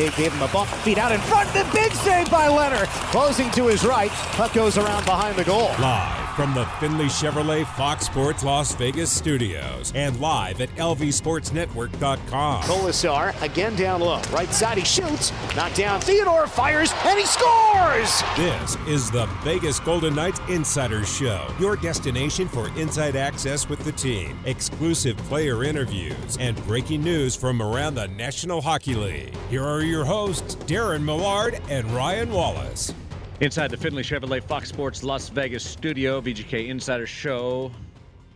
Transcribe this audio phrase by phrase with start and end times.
[0.00, 1.52] He gave him a bump, feet out in front.
[1.52, 2.88] The big save by Leonard.
[3.12, 4.10] Closing to his right.
[4.32, 5.72] Puck goes around behind the goal.
[5.78, 12.62] Live from the Findlay Chevrolet Fox Sports Las Vegas studios and live at lvsportsnetwork.com.
[12.62, 14.22] Kolesar again down low.
[14.32, 15.34] Right side, he shoots.
[15.54, 16.00] Knocked down.
[16.00, 18.22] Theodore fires, and he scores!
[18.38, 23.92] This is the Vegas Golden Knights Insider Show, your destination for inside access with the
[23.92, 29.36] team, exclusive player interviews, and breaking news from around the National Hockey League.
[29.50, 32.94] Here are your hosts, Daren Millard and Ryan Wallace.
[33.40, 37.72] Inside the Findlay Chevrolet Fox Sports Las Vegas studio, VGK Insider Show,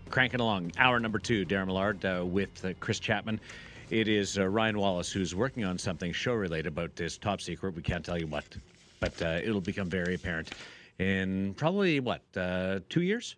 [0.08, 0.72] cranking along.
[0.78, 3.38] Hour number two, Daren Millard uh, with uh, Chris Chapman.
[3.90, 7.74] It is uh, Ryan Wallace who's working on something show related about this top secret.
[7.74, 8.46] We can't tell you what,
[8.98, 10.52] but uh, it'll become very apparent
[10.98, 13.36] in probably what uh, two years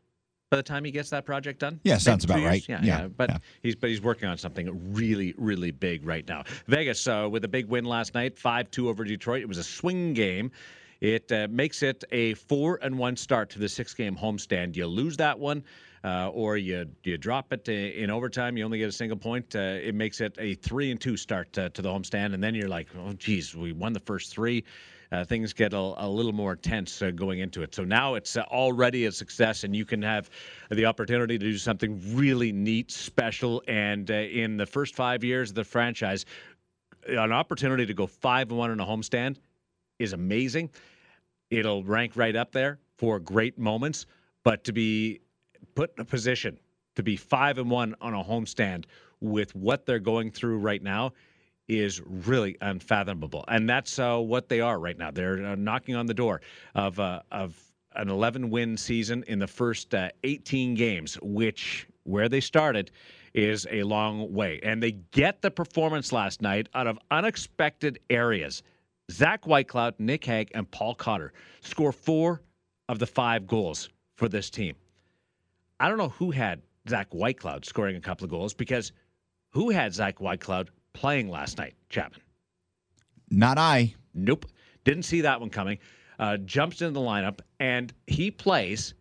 [0.51, 1.81] by the time he gets that project done.
[1.83, 2.69] Yeah, sounds about two right.
[2.69, 3.09] Yeah, Yeah, yeah.
[3.09, 3.39] But yeah.
[3.65, 6.45] he's but he's working on something really, really big right now.
[6.69, 9.43] Vegas uh, with a big win last night, five two over Detroit.
[9.43, 10.53] It was a swing game.
[11.01, 14.77] It uh, makes it a four and one start to the six game homestand.
[14.77, 15.63] You lose that one,
[16.05, 18.57] uh, or you you drop it in overtime.
[18.57, 19.55] You only get a single point.
[19.55, 22.55] Uh, it makes it a three and two start uh, to the homestand, and then
[22.55, 24.65] you're like, oh geez, we won the first three.
[25.13, 27.75] Uh, things get a, a little more tense uh, going into it.
[27.75, 30.31] So now it's uh, already a success, and you can have
[30.71, 33.63] the opportunity to do something really neat, special.
[33.69, 36.25] And uh, in the first five years of the franchise,
[37.07, 39.37] an opportunity to go five and one in a homestand
[39.99, 40.71] is amazing.
[41.51, 44.07] It'll rank right up there for great moments,
[44.43, 45.21] but to be
[45.75, 46.59] put in a position
[46.97, 48.87] to be five and one on a homestand
[49.21, 51.13] with what they're going through right now
[51.69, 55.11] is really unfathomable, and that's uh, what they are right now.
[55.11, 56.41] They're uh, knocking on the door
[56.75, 57.61] of uh, of
[57.97, 62.91] an 11 win season in the first uh, 18 games, which where they started
[63.35, 68.63] is a long way, and they get the performance last night out of unexpected areas.
[69.11, 72.43] Zach Whitecloud, Nick Hague, and Paul Cotter score four
[72.89, 74.75] of the five goals for this team.
[75.79, 78.93] I don't know who had Zach Whitecloud scoring a couple of goals because
[79.51, 82.21] who had Zach Whitecloud playing last night, Chapman?
[83.31, 83.95] Not I.
[84.15, 84.47] Nope.
[84.85, 85.79] Didn't see that one coming.
[86.19, 88.95] Uh, jumps into the lineup, and he plays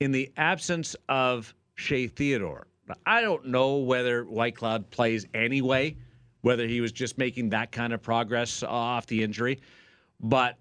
[0.00, 2.66] in the absence of Shea Theodore.
[3.04, 5.96] I don't know whether Whitecloud plays anyway,
[6.44, 9.58] whether he was just making that kind of progress off the injury.
[10.20, 10.58] But,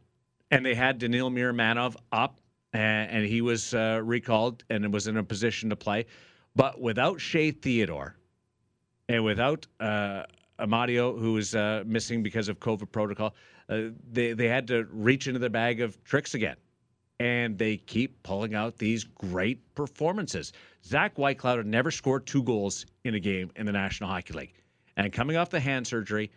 [0.50, 2.40] and they had Danil Miromanov up,
[2.72, 6.06] and, and he was uh, recalled and was in a position to play.
[6.56, 8.16] But without Shea Theodore,
[9.10, 10.24] and without uh,
[10.58, 13.36] Amadio, who was uh, missing because of COVID protocol,
[13.68, 16.56] uh, they they had to reach into their bag of tricks again,
[17.20, 20.54] and they keep pulling out these great performances.
[20.86, 24.54] Zach Whitecloud had never scored two goals in a game in the National Hockey League,
[24.98, 26.32] and coming off the hand surgery,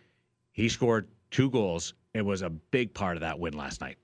[0.51, 1.93] he scored two goals.
[2.13, 3.97] It was a big part of that win last night.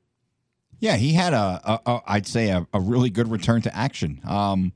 [0.80, 4.20] Yeah, he had a, a, a I'd say a, a really good return to action.
[4.26, 4.74] Um,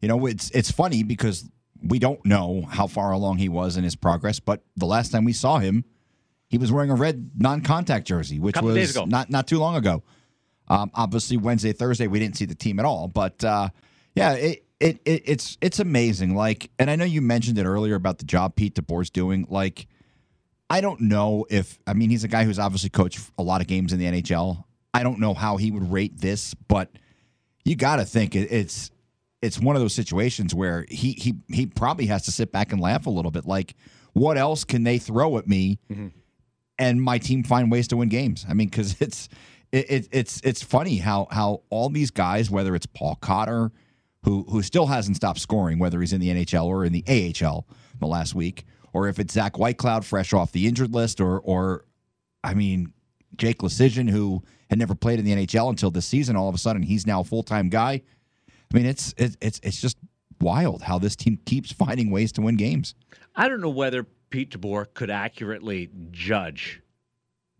[0.00, 1.48] you know, it's it's funny because
[1.82, 5.24] we don't know how far along he was in his progress, but the last time
[5.24, 5.84] we saw him,
[6.48, 10.02] he was wearing a red non-contact jersey, which was not not too long ago.
[10.68, 13.70] Um, obviously, Wednesday, Thursday, we didn't see the team at all, but uh,
[14.14, 16.34] yeah, it, it it it's it's amazing.
[16.34, 19.46] Like, and I know you mentioned it earlier about the job Pete DeBoer's doing.
[19.48, 19.86] Like,
[20.70, 23.66] I don't know if I mean he's a guy who's obviously coached a lot of
[23.66, 24.64] games in the NHL.
[24.94, 26.90] I don't know how he would rate this, but
[27.64, 28.90] you got to think it, it's
[29.42, 32.80] it's one of those situations where he he he probably has to sit back and
[32.80, 33.46] laugh a little bit.
[33.46, 33.74] Like,
[34.12, 36.08] what else can they throw at me, mm-hmm.
[36.78, 38.46] and my team find ways to win games?
[38.48, 39.28] I mean, because it's
[39.72, 43.72] it, it, it's it's funny how how all these guys, whether it's Paul Cotter,
[44.28, 47.66] who who still hasn't stopped scoring, whether he's in the NHL or in the AHL
[47.98, 51.86] the last week, or if it's Zach Whitecloud fresh off the injured list, or or
[52.44, 52.92] I mean
[53.36, 56.58] Jake Leschyshyn, who had never played in the NHL until this season, all of a
[56.58, 58.02] sudden he's now a full time guy.
[58.70, 59.96] I mean, it's it's it's it's just
[60.42, 62.94] wild how this team keeps finding ways to win games.
[63.34, 66.82] I don't know whether Pete DeBoer could accurately judge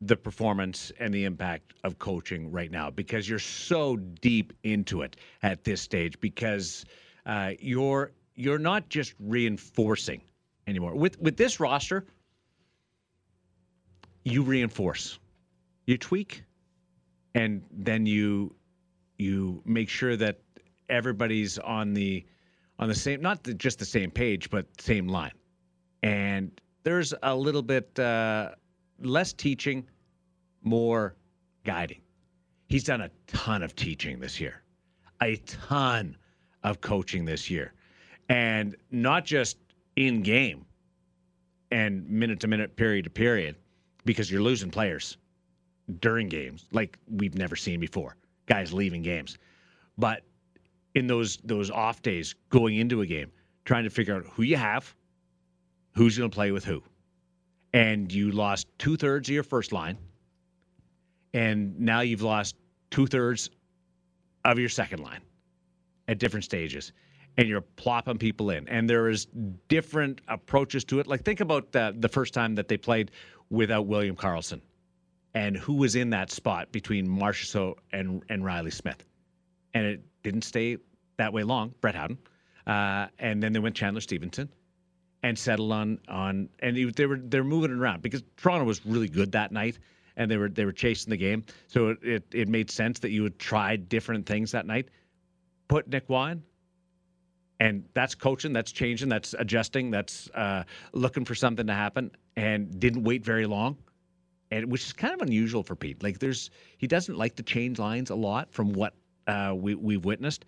[0.01, 5.17] the performance and the impact of coaching right now because you're so deep into it
[5.43, 6.85] at this stage because
[7.27, 10.23] uh, you're you're not just reinforcing
[10.67, 12.07] anymore with with this roster.
[14.25, 15.19] You reinforce,
[15.87, 16.45] you tweak,
[17.35, 18.55] and then you
[19.19, 20.39] you make sure that
[20.89, 22.25] everybody's on the
[22.79, 25.33] on the same not the, just the same page but same line
[26.03, 28.51] and there's a little bit uh,
[29.01, 29.87] less teaching
[30.63, 31.15] more
[31.65, 32.01] guiding.
[32.69, 34.63] He's done a ton of teaching this year
[35.21, 36.17] a ton
[36.63, 37.73] of coaching this year.
[38.29, 39.57] And not just
[39.97, 40.65] in game
[41.71, 43.57] and minute to minute period to period
[44.05, 45.17] because you're losing players
[46.01, 48.17] during games like we've never seen before.
[48.47, 49.37] Guys leaving games,
[49.99, 50.23] but
[50.95, 53.31] in those those off days going into a game,
[53.67, 54.95] trying to figure out who you have,
[55.95, 56.83] who's going to play with who,
[57.73, 59.99] and you lost two thirds of your first line,
[61.35, 62.57] and now you've lost
[62.91, 63.51] two thirds
[64.45, 65.21] of your second line
[66.07, 66.93] at different stages
[67.39, 68.69] and you're plopping people in.
[68.69, 69.27] And there is
[69.69, 71.07] different approaches to it.
[71.07, 73.13] Like think about the, the first time that they played
[73.49, 74.61] without william Karlsson,
[75.35, 79.05] and who was in that spot between Marchessault and, and reilly smith.
[79.73, 80.79] And it didn't stay
[81.17, 82.19] that way long brett howden.
[82.67, 84.51] Uh, and then they went chandler stephenson
[85.23, 89.09] and settled on on and they were they're moving it around because toronto was really
[89.09, 89.79] good that night
[90.19, 91.45] and they were they were chasing the game.
[91.69, 94.89] So it, it, it made sense that you would try different things that night.
[95.69, 96.43] Put Nick Wine,
[97.61, 102.79] and that's coaching, that's changing, that's adjusting, that's uh, looking for something to happen, and
[102.81, 103.77] didn't wait very long,
[104.51, 106.03] and which is kind of unusual for Pete.
[106.03, 108.95] Like there's he doesn't like to change lines a lot from what
[109.29, 110.45] uh, we we've witnessed,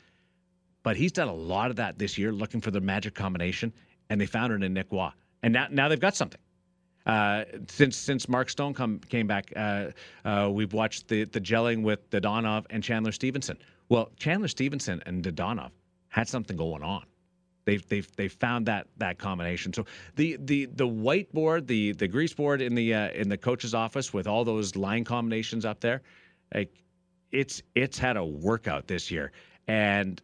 [0.83, 3.73] but he's done a lot of that this year, looking for the magic combination,
[4.11, 5.12] and they found it in Nick Waugh,
[5.43, 6.41] and now now they've got something.
[7.07, 9.87] Uh, since since Mark Stone come, came back, uh,
[10.25, 13.57] uh, we've watched the the gelling with Dadonov and Chandler Stephenson.
[13.89, 15.71] Well, Chandler Stephenson and Dadonov
[16.09, 17.05] had something going on.
[17.65, 19.73] They've they've they found that that combination.
[19.73, 19.87] So
[20.17, 24.12] the the the whiteboard, the the grease board in the uh, in the coach's office
[24.12, 26.03] with all those line combinations up there,
[26.55, 26.75] like
[27.33, 29.33] it's it's had a workout this year,
[29.69, 30.21] and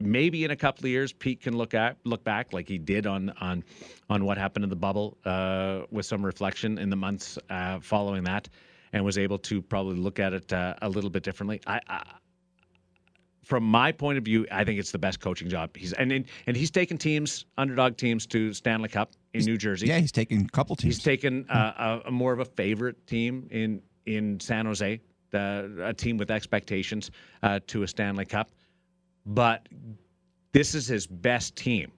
[0.00, 3.06] maybe in a couple of years, Pete can look at look back like he did
[3.06, 3.64] on on
[4.08, 8.24] on what happened in the bubble uh, with some reflection in the months uh, following
[8.24, 8.48] that,
[8.92, 11.60] and was able to probably look at it uh, a little bit differently.
[11.66, 12.02] I, I,
[13.44, 15.76] from my point of view, I think it's the best coaching job.
[15.76, 19.56] He's and and, and he's taken teams, underdog teams, to Stanley Cup in he's, New
[19.56, 19.86] Jersey.
[19.86, 20.96] Yeah, he's taken a couple teams.
[20.96, 25.00] He's taken a, a, more of a favorite team in in San Jose,
[25.30, 27.10] the, a team with expectations
[27.42, 28.50] uh, to a Stanley Cup
[29.28, 29.68] but
[30.52, 31.92] this is his best team.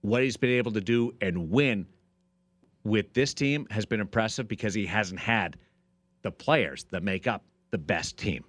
[0.00, 1.86] What he's been able to do and win
[2.84, 5.56] with this team has been impressive because he hasn't had
[6.22, 8.44] the players that make up the best team.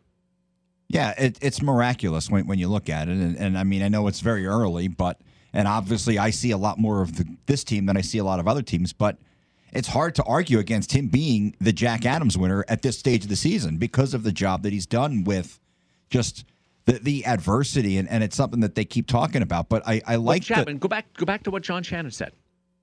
[0.90, 3.12] Yeah, it, it's miraculous when, when you look at it.
[3.12, 5.22] And, and I mean, I know it's very early, but,
[5.54, 8.24] and obviously I see a lot more of the, this team than I see a
[8.24, 9.18] lot of other teams, but
[9.74, 13.30] it's hard to argue against him being the Jack Adams winner at this stage of
[13.30, 15.60] the season because of the job that he's done with
[16.10, 16.46] just
[16.88, 19.70] the, the adversity, and, and it's something that they keep talking about.
[19.70, 20.76] But I, I like well, Chapman.
[20.76, 22.32] The, go back, go back to what John Shannon said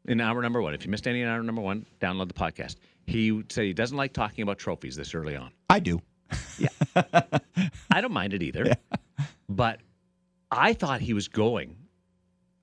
[0.04, 0.74] in hour number one.
[0.74, 2.76] If you missed any in hour number one, download the podcast.
[3.06, 5.50] He said he doesn't like talking about trophies this early on.
[5.68, 6.00] I do.
[6.58, 6.68] Yeah,
[7.90, 8.64] I don't mind it either.
[9.18, 9.26] Yeah.
[9.48, 9.80] But
[10.50, 11.76] I thought he was going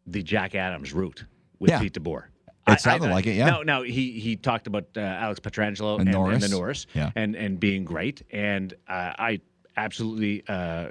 [0.07, 1.23] the Jack Adams route
[1.59, 1.79] with yeah.
[1.79, 2.25] Pete DeBoer.
[2.67, 3.49] It sounded I, I, like it, yeah.
[3.49, 7.11] No, no, he he talked about uh, Alex Pietrangelo and, and, and, the Norris, yeah.
[7.15, 9.41] and and being great, and uh, I
[9.77, 10.89] absolutely uh,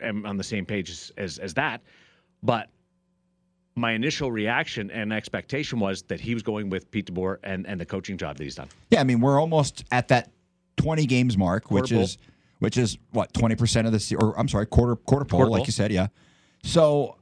[0.00, 1.82] am on the same page as, as, as that.
[2.42, 2.68] But
[3.74, 7.80] my initial reaction and expectation was that he was going with Pete DeBoer and, and
[7.80, 8.68] the coaching job that he's done.
[8.90, 10.30] Yeah, I mean, we're almost at that
[10.76, 12.18] 20 games mark, which is
[12.58, 15.72] which is what 20% of the or I'm sorry, quarter quarter pole, quarter like you
[15.72, 16.08] said, yeah.
[16.62, 17.16] So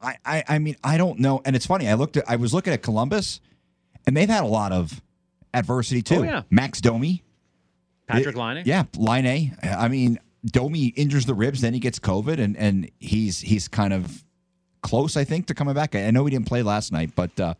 [0.00, 1.88] I, I I mean, I don't know, and it's funny.
[1.88, 3.40] I looked at I was looking at Columbus,
[4.06, 5.02] and they've had a lot of
[5.52, 6.20] adversity too.
[6.20, 6.42] Oh, yeah.
[6.50, 7.22] Max Domi,
[8.06, 9.56] Patrick Laine, yeah, Laine.
[9.62, 13.92] I mean, Domi injures the ribs, then he gets COVID, and and he's he's kind
[13.92, 14.24] of
[14.82, 15.94] close, I think, to coming back.
[15.94, 17.54] I know he didn't play last night, but uh,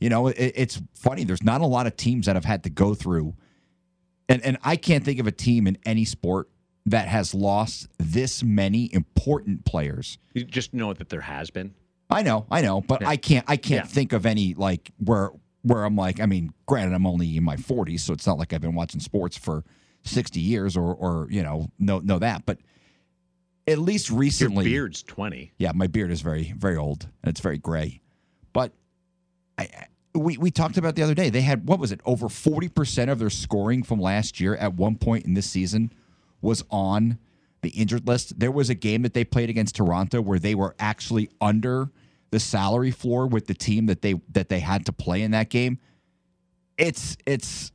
[0.00, 1.24] you know, it, it's funny.
[1.24, 3.34] There's not a lot of teams that have had to go through,
[4.28, 6.48] and and I can't think of a team in any sport
[6.86, 10.18] that has lost this many important players.
[10.34, 11.74] You just know that there has been.
[12.10, 13.08] I know, I know, but yeah.
[13.10, 13.92] I can't I can't yeah.
[13.92, 15.30] think of any like where
[15.62, 18.52] where I'm like, I mean, granted, I'm only in my 40s, so it's not like
[18.52, 19.64] I've been watching sports for
[20.08, 22.58] 60 years or or you know know know that but
[23.66, 27.08] at least recently your beard's 20 yeah my beard is very very old.
[27.22, 28.00] And it's very gray.
[28.52, 28.72] But
[29.58, 29.68] I,
[30.14, 31.30] we we talked about the other day.
[31.30, 34.96] They had what was it over 40% of their scoring from last year at one
[34.96, 35.92] point in this season
[36.40, 37.18] was on
[37.62, 38.38] the injured list.
[38.38, 41.90] There was a game that they played against Toronto where they were actually under
[42.30, 45.50] the salary floor with the team that they that they had to play in that
[45.50, 45.78] game.
[46.76, 47.72] It's it's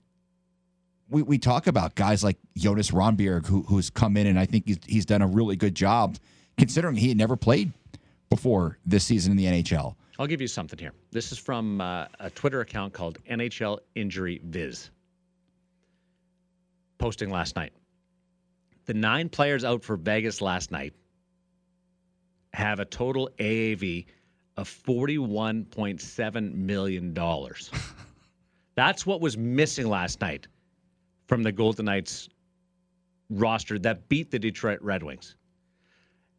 [1.10, 4.66] we, we talk about guys like Jonas Rondbjerg, who, who's come in and I think
[4.66, 6.18] he's, he's done a really good job
[6.58, 7.72] considering he had never played
[8.30, 9.96] before this season in the NHL.
[10.20, 10.94] I'll give you something here.
[11.12, 14.92] This is from uh, a Twitter account called NHL Injury Viz.
[16.98, 17.74] Posting last night.
[18.86, 20.94] The nine players out for Vegas last night
[22.54, 24.06] have a total AAV
[24.58, 27.14] of $41.7 million.
[28.76, 30.48] That's what was missing last night
[31.34, 32.30] from the Golden Knights
[33.32, 35.36] roster that beat the Detroit Red Wings.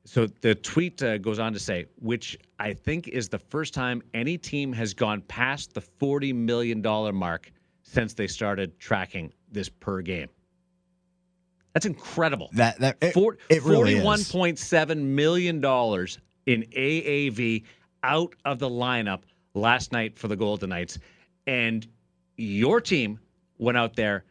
[0.05, 4.05] So the tweet uh, goes on to say, which I think is the first time
[4.15, 6.81] any team has gone past the $40 million
[7.13, 7.51] mark
[7.83, 10.29] since they started tracking this per game.
[11.73, 12.51] That's incredible.
[12.53, 13.17] That that it,
[13.49, 17.65] it really $41.7 million in AAV
[18.05, 19.23] out of the lineup
[19.55, 21.01] last night for the Golden Knights.
[21.49, 21.85] And
[22.37, 23.19] your team
[23.59, 24.23] went out there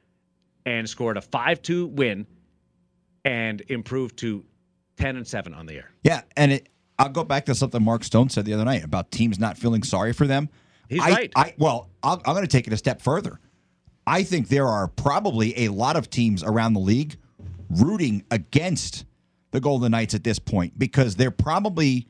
[0.66, 2.26] and scored a 5 2 win
[3.26, 4.46] and improved to
[4.98, 5.92] 10 and 7 on the air.
[6.04, 9.12] Yeah, and it, I'll go back to something Mark Stone said the other night about
[9.12, 10.50] teams not feeling sorry for them.
[10.90, 11.32] He's I, right.
[11.36, 13.40] I, well, I'll, I'm going to take it a step further.
[14.06, 17.16] I think there are probably a lot of teams around the league
[17.70, 19.06] rooting against
[19.52, 22.08] the Golden Knights at this point because they're probably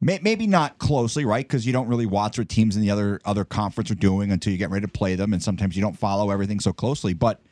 [0.00, 1.46] may, maybe not closely, right?
[1.46, 4.52] Because you don't really watch what teams in the other other conference are doing until
[4.52, 7.12] you get ready to play them, and sometimes you don't follow everything so closely.
[7.12, 7.42] But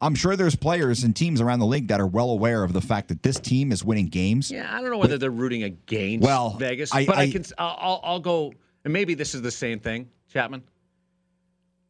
[0.00, 2.80] I'm sure there's players and teams around the league that are well aware of the
[2.80, 4.50] fact that this team is winning games.
[4.50, 7.44] Yeah, I don't know whether they're rooting against Well, Vegas, I- but I, I- can.
[7.58, 8.52] I'll, I'll, go,
[8.84, 10.62] and maybe this is the same thing, Chapman.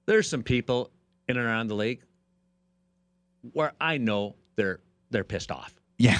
[0.06, 0.90] There's some people
[1.28, 2.02] in and around the league
[3.52, 5.75] where I know they're they're pissed off.
[5.98, 6.18] Yeah.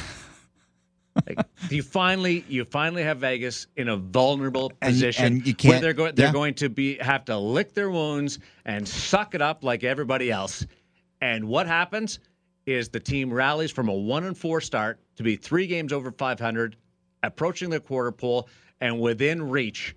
[1.27, 1.39] Like,
[1.71, 6.15] you finally you finally have Vegas in a vulnerable position and you where they're going
[6.15, 6.33] they're yeah.
[6.33, 10.67] going to be have to lick their wounds and suck it up like everybody else.
[11.21, 12.19] And what happens
[12.67, 16.11] is the team rallies from a one and four start to be three games over
[16.11, 16.77] 500,
[17.23, 18.49] approaching the quarter pole
[18.81, 19.97] and within reach,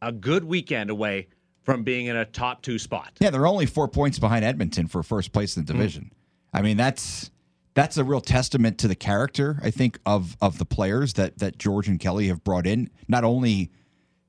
[0.00, 1.28] a good weekend away
[1.62, 3.12] from being in a top two spot.
[3.20, 5.78] Yeah, they're only four points behind Edmonton for first place in the hmm.
[5.78, 6.12] division.
[6.52, 7.30] I mean, that's
[7.74, 11.58] that's a real testament to the character, I think, of of the players that that
[11.58, 12.90] George and Kelly have brought in.
[13.08, 13.70] Not only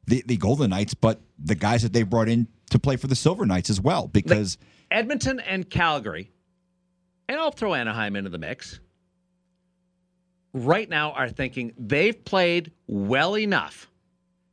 [0.06, 3.16] the the Golden Knights, but the guys that they brought in to play for the
[3.16, 4.08] Silver Knights as well.
[4.08, 4.58] Because
[4.94, 6.32] Edmonton and Calgary,
[7.28, 8.80] and I'll throw Anaheim into the mix,
[10.54, 13.90] right now are thinking they've played well enough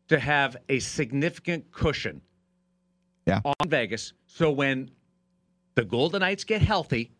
[0.09, 2.23] to have a significant cushion
[3.26, 3.40] Yeah.
[3.44, 4.14] on Vegas.
[4.26, 4.90] So when
[5.75, 7.12] the Golden Knights get healthy,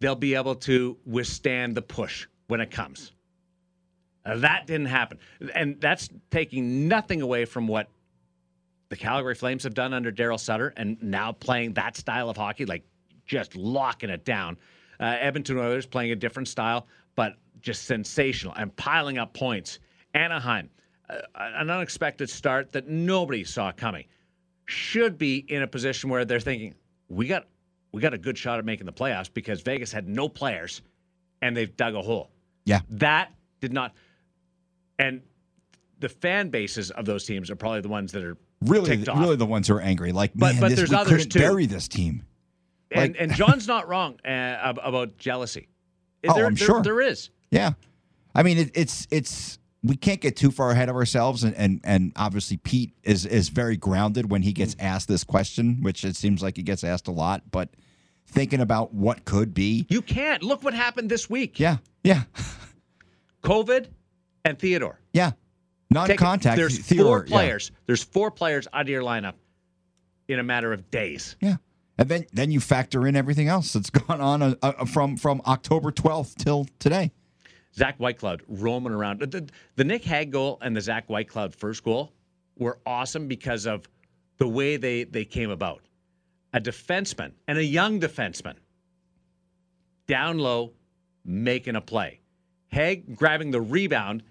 [0.00, 3.12] they'll be able to withstand the push when it comes.
[4.24, 5.18] Uh, that didn't happen.
[5.54, 7.88] And that's taking nothing away from what
[8.88, 12.64] the Calgary Flames have done under Daryl Sutter and now playing that style of hockey,
[12.64, 12.84] like
[13.26, 14.56] just locking it down.
[14.98, 19.78] Uh, Edmonton Oilers playing a different style, but just sensational and piling up points.
[20.14, 20.70] Anaheim,
[21.10, 24.04] uh, an unexpected start that nobody saw coming,
[24.64, 26.74] should be in a position where they're thinking,
[27.08, 27.46] we got
[27.92, 30.82] we got a good shot at making the playoffs because Vegas had no players
[31.40, 32.30] and they've dug a hole.
[32.64, 33.94] yeah, That did not,
[34.98, 35.22] and
[36.00, 39.18] the fan bases of those teams are probably the ones that are really, ticked off.
[39.20, 40.12] really the ones who are angry.
[40.12, 41.38] Like, But- man, but this, there's we others couldn't too.
[41.40, 42.22] bury this team.
[42.90, 45.68] and, Like- and John's not wrong uh, about jealousy.
[46.28, 46.82] Oh, There- I'm there- sure.
[46.82, 47.30] there is.
[47.50, 47.72] Yeah,
[48.34, 51.80] I mean, it, it's it's we can't get too far ahead of ourselves, and and
[51.84, 56.16] and obviously Pete is is very grounded when he gets asked this question, which it
[56.16, 57.50] seems like he gets asked a lot.
[57.50, 57.70] But
[58.26, 61.58] thinking about what could be, You can't look what happened this week.
[61.60, 62.24] yeah, yeah,
[63.42, 63.86] COVID
[64.44, 64.98] and Theodore.
[65.12, 65.32] yeah,
[65.92, 66.56] Take non-contact.
[66.56, 67.32] There's four yeah.
[67.32, 67.70] players.
[67.86, 69.34] There's four players out of your lineup
[70.28, 71.36] in a matter of days.
[71.40, 71.56] Yeah.
[71.96, 75.40] And then, then you factor in everything else that's gone on uh, uh, from from
[75.46, 77.10] October 12th till today.
[77.74, 79.20] Zach Whitecloud roaming around.
[79.20, 82.12] The, the Nick Hague goal and the Zach Whitecloud first goal
[82.56, 83.88] were awesome because of
[84.38, 85.82] the way they, they came about.
[86.52, 88.54] A defenseman and a young defenseman
[90.06, 90.72] down low
[91.24, 92.20] making a play.
[92.68, 94.22] Hague grabbing the rebound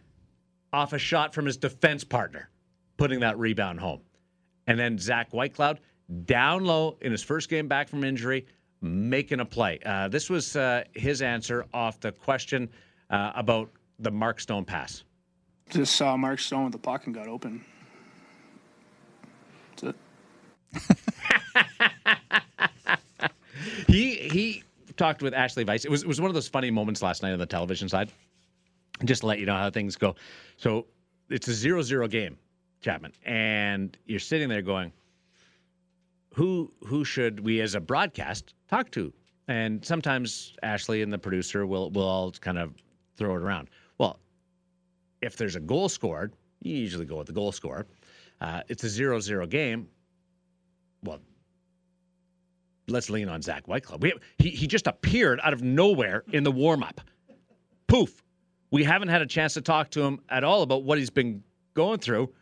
[0.74, 2.50] off a shot from his defense partner,
[2.98, 4.02] putting that rebound home.
[4.68, 5.80] And then Zach Whitecloud
[6.26, 8.46] down low in his first game back from injury,
[8.82, 9.80] making a play.
[9.86, 12.70] Uh, this was uh, his answer off the question
[13.10, 13.70] uh, about
[14.00, 15.04] the Mark Stone pass.
[15.70, 17.64] Just saw Mark Stone with the puck and got open.
[19.76, 19.96] That's it.
[23.88, 24.64] He he
[24.96, 25.86] talked with Ashley Weiss.
[25.86, 28.12] It was it was one of those funny moments last night on the television side.
[29.06, 30.16] Just to let you know how things go.
[30.58, 30.88] So
[31.30, 32.38] it's a zero-zero game,
[32.82, 34.92] Chapman, and you're sitting there going,
[36.34, 39.14] "Who who should we as a broadcast talk to?"
[39.48, 42.74] And sometimes Ashley and the producer will will all kind of
[43.18, 43.70] throw it around.
[43.98, 44.20] Well,
[45.22, 47.86] if there's a goal scored, you usually go with the goal scorer.
[48.42, 49.88] Uh, it's a zero-zero game.
[51.04, 51.20] Well,
[52.88, 54.02] let's lean on Zach Whitecloud.
[54.02, 57.02] We, he, he just appeared out of nowhere in the warm up.
[57.88, 58.24] Poof.
[58.72, 61.44] We haven't had a chance to talk to him at all about what he's been
[61.74, 62.34] going through.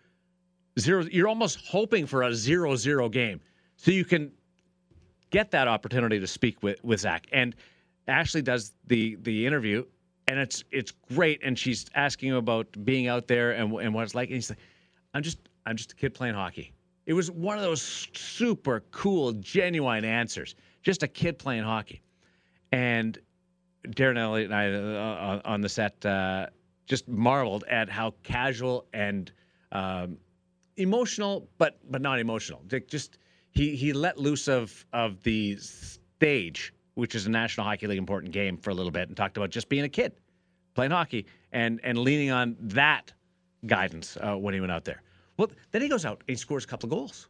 [0.80, 1.06] Zero.
[1.12, 3.40] You're almost hoping for a zero-zero game,
[3.78, 4.32] so you can
[5.30, 7.28] get that opportunity to speak with with Zach.
[7.32, 7.56] And
[8.08, 9.86] Ashley does the the interview,
[10.28, 11.42] and it's it's great.
[11.44, 14.30] And she's asking him about being out there and and what it's like.
[14.30, 14.60] And he's like,
[15.14, 16.74] "I'm just I'm just a kid playing hockey."
[17.06, 20.56] It was one of those super cool, genuine answers.
[20.82, 22.02] Just a kid playing hockey,
[22.72, 23.18] and
[23.88, 26.48] Darren Eliot and I uh, on the set uh,
[26.86, 29.32] just marveled at how casual and
[29.72, 30.18] um,
[30.78, 32.64] emotional, but but not emotional.
[32.88, 33.18] Just
[33.52, 38.32] he he let loose of of the stage, which is a National Hockey League important
[38.32, 40.14] game for a little bit, and talked about just being a kid
[40.76, 43.14] playing hockey and and leaning on that
[43.66, 45.02] guidance uh, when he went out there.
[45.38, 47.28] Well, then he goes out and he scores a couple of goals.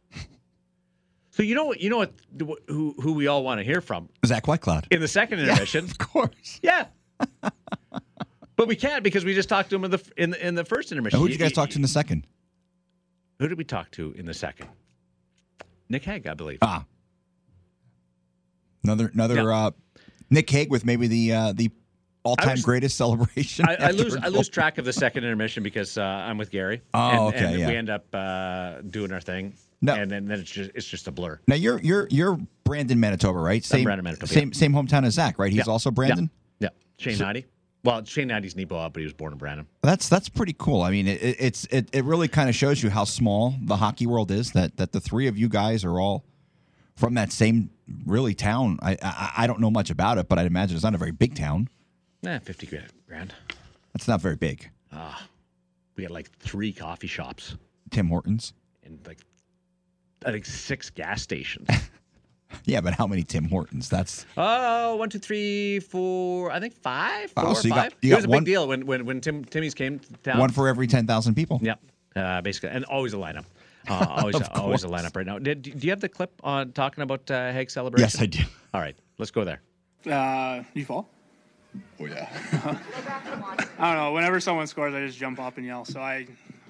[1.36, 2.14] So you know what you know what
[2.66, 4.86] who who we all want to hear from Zach Whitecloud.
[4.90, 5.84] in the second intermission.
[5.84, 6.60] Of course.
[6.62, 6.86] Yeah.
[8.56, 10.64] but we can't because we just talked to him in the in the, in the
[10.64, 11.20] first intermission.
[11.20, 12.26] Who did you guys talk to in the second?
[13.38, 14.70] Who did we talk to in the second?
[15.90, 16.58] Nick Hague, I believe.
[16.62, 16.86] Ah,
[18.82, 19.66] another another Yeah.
[19.66, 19.70] uh,
[20.30, 21.70] Nick Hague with maybe the uh, the
[22.22, 23.66] all time greatest celebration.
[23.68, 26.80] I, I lose I lose track of the second intermission because uh, I'm with Gary.
[26.94, 27.66] Oh, and, okay, and yeah.
[27.66, 29.52] we end up uh, doing our thing.
[29.82, 29.94] No.
[29.94, 31.38] and then, then it's just it's just a blur.
[31.46, 33.62] Now you're you're you're Brandon, Manitoba, right?
[33.64, 35.52] Same Brandon, Manitoba, Same same hometown as Zach, right?
[35.52, 35.72] He's Yeah.
[35.72, 36.30] also Brandon.
[36.58, 37.44] Yeah, Shane Hnidy.
[37.84, 39.66] Well, Shane Hnidy's Neepawa, but he was born in Brandon.
[39.82, 40.82] That's that's pretty cool.
[40.82, 43.76] I mean, it, it- it's it, it really kind of shows you how small the
[43.76, 44.52] hockey world is.
[44.52, 46.24] That that the three of you guys are all
[46.96, 47.70] from that same
[48.06, 48.78] really town.
[48.82, 51.12] I I, I don't know much about it, but I'd imagine it's not a very
[51.12, 51.68] big town.
[52.24, 52.86] Eh, fifty grand.
[53.06, 53.34] grand.
[53.92, 54.68] That's not very big.
[54.90, 55.28] Ah,
[55.96, 57.56] We got like three coffee shops
[57.90, 58.52] Tim Hortons.
[58.82, 59.18] and like
[60.24, 61.68] I think six gas stations.
[62.64, 63.88] Yeah, but how many Tim Hortons?
[63.88, 66.50] That's Oh, one, two, three, four.
[66.52, 68.44] I think five, four Oh, or so you got- you it got was a one-
[68.44, 70.38] big deal when when when Tim Timmy's came to town.
[70.38, 71.58] one for every ten thousand people.
[71.62, 71.80] Yep,
[72.14, 73.44] uh, basically, and always a lineup.
[73.88, 75.38] Uh, always, Of always a lineup right now.
[75.38, 78.04] Did, do you have the clip on talking about uh, Hague celebration?
[78.04, 78.38] Yes, I do.
[78.74, 79.60] All right, let's go there.
[80.10, 81.08] Uh, you fall?
[82.00, 82.28] Oh yeah.
[83.78, 84.12] I don't know.
[84.12, 85.84] Whenever someone scores, I just jump up and yell.
[85.84, 86.26] So I,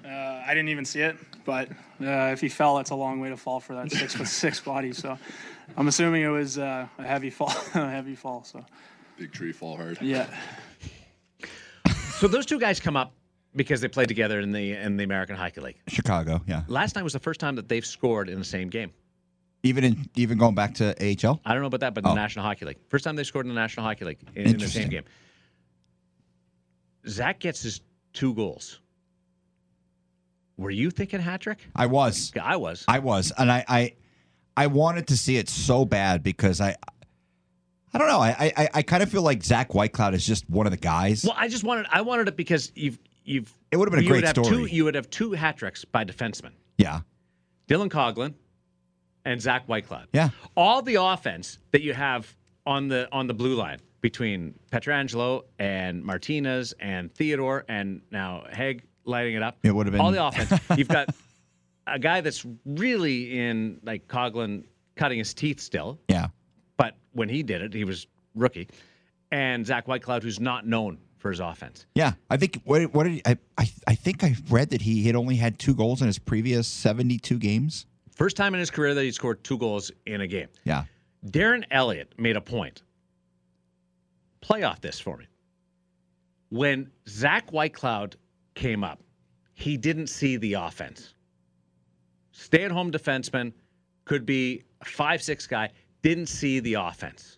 [0.07, 1.17] uh, I didn't even see it.
[1.45, 1.69] But
[2.01, 4.59] uh, if he fell, that's a long way to fall for that six foot six
[4.59, 4.93] body.
[4.93, 5.17] So
[5.75, 7.53] I'm assuming it was uh, a heavy fall.
[7.75, 8.43] a heavy fall.
[8.43, 8.63] So
[9.17, 9.97] Big tree fall hard.
[10.01, 10.27] yeah.
[12.19, 13.13] So those two guys come up
[13.55, 15.77] because they played together in the in the American Hockey League.
[15.87, 16.41] Chicago.
[16.47, 18.91] Yeah, Last night was the first time that they've scored in the same game.
[19.63, 21.39] even in even going back to AHL.
[21.45, 22.09] I don't know about that, but Oh.
[22.09, 24.57] the National Hockey League, first time they scored in the National Hockey League in, in
[24.57, 25.03] the same game.
[27.07, 27.81] Zach gets his
[28.13, 28.79] two goals.
[30.57, 31.59] Were you thinking hat trick?
[31.75, 32.31] I was.
[32.41, 32.83] I was.
[32.87, 33.93] I was, and I, I,
[34.55, 36.75] I wanted to see it so bad because I,
[37.93, 38.19] I don't know.
[38.19, 41.23] I, I, I kind of feel like Zach Whitecloud is just one of the guys.
[41.23, 44.23] Well, I just wanted I wanted it because you've you've It would've been a great
[44.23, 44.67] would have story.
[44.67, 47.01] Two, you would have two hat tricks by defensemen, yeah,
[47.69, 48.33] Dylan Coghlan
[49.25, 50.07] and Zach Whitecloud.
[50.13, 50.29] Yeah.
[50.55, 56.03] all the offense that you have on the on the blue line between Pietrangelo and
[56.03, 59.57] Martinez and Theodore and now Hague lighting it up.
[59.63, 60.61] It would've been- all the offense.
[60.77, 61.09] You've got
[61.87, 64.63] a guy that's really in like Coghlan
[64.95, 66.27] cutting his teeth still, yeah.
[66.77, 68.67] but when he did it, he was rookie,
[69.31, 71.85] and Zach Whitecloud, who's not known for his offense.
[71.95, 75.03] Yeah, I think what what did he, I, I I think I read that he
[75.05, 77.85] had only had two goals in his previous seventy two games.
[78.15, 80.47] First time in his career that he scored two goals in a game.
[80.63, 80.85] Yeah,
[81.25, 82.81] Darren Eliot made a point.
[84.41, 85.25] Play off this for me.
[86.49, 88.15] When Zach Whitecloud
[88.57, 88.99] came up,
[89.53, 91.13] he didn't see the offense.
[92.31, 93.53] Stay at home defenseman,
[94.05, 95.69] could be a 5 6 guy,
[96.01, 97.37] didn't see the offense.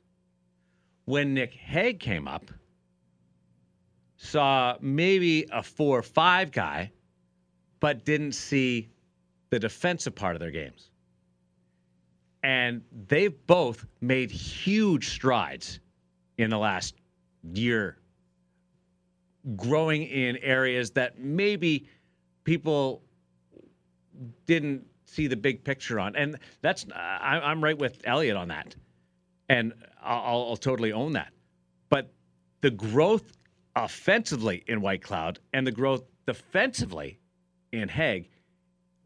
[1.05, 2.45] When Nick Hague came up,
[4.17, 6.91] saw maybe a 4 5 guy,
[7.79, 8.89] but didn't see
[9.51, 10.89] the defensive part of their games
[12.43, 15.79] and they've both made huge strides
[16.37, 16.95] in the last
[17.53, 17.97] year
[19.55, 21.87] growing in areas that maybe
[22.43, 23.01] people
[24.45, 28.75] didn't see the big picture on and that's I, i'm right with elliot on that
[29.47, 29.73] and
[30.03, 31.33] I'll, I'll totally own that
[31.89, 32.11] but
[32.61, 33.37] the growth
[33.75, 37.19] offensively in Whitecloud and the growth defensively
[37.71, 38.29] in Hague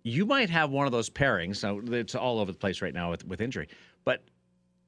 [0.03, 1.63] you might have one of those pairings.
[1.93, 3.69] It's all over the place right now with, with injury,
[4.03, 4.23] but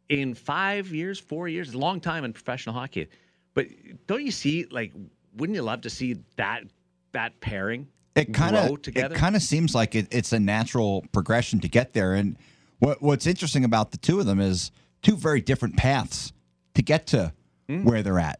[0.09, 3.07] in five years, four years, a long time in professional hockey.
[3.53, 3.67] But
[4.07, 4.93] don't you see like?
[5.37, 6.63] Wouldn't you love to see that
[7.11, 11.59] that pairing it kind of it kind of seems like it, it's a natural progression
[11.61, 12.13] to get there.
[12.13, 12.37] And
[12.79, 14.71] what what's interesting about the two of them is
[15.01, 16.31] two very different paths
[16.75, 17.33] to get to
[17.67, 17.83] Hmm.
[17.83, 18.39] where they're at.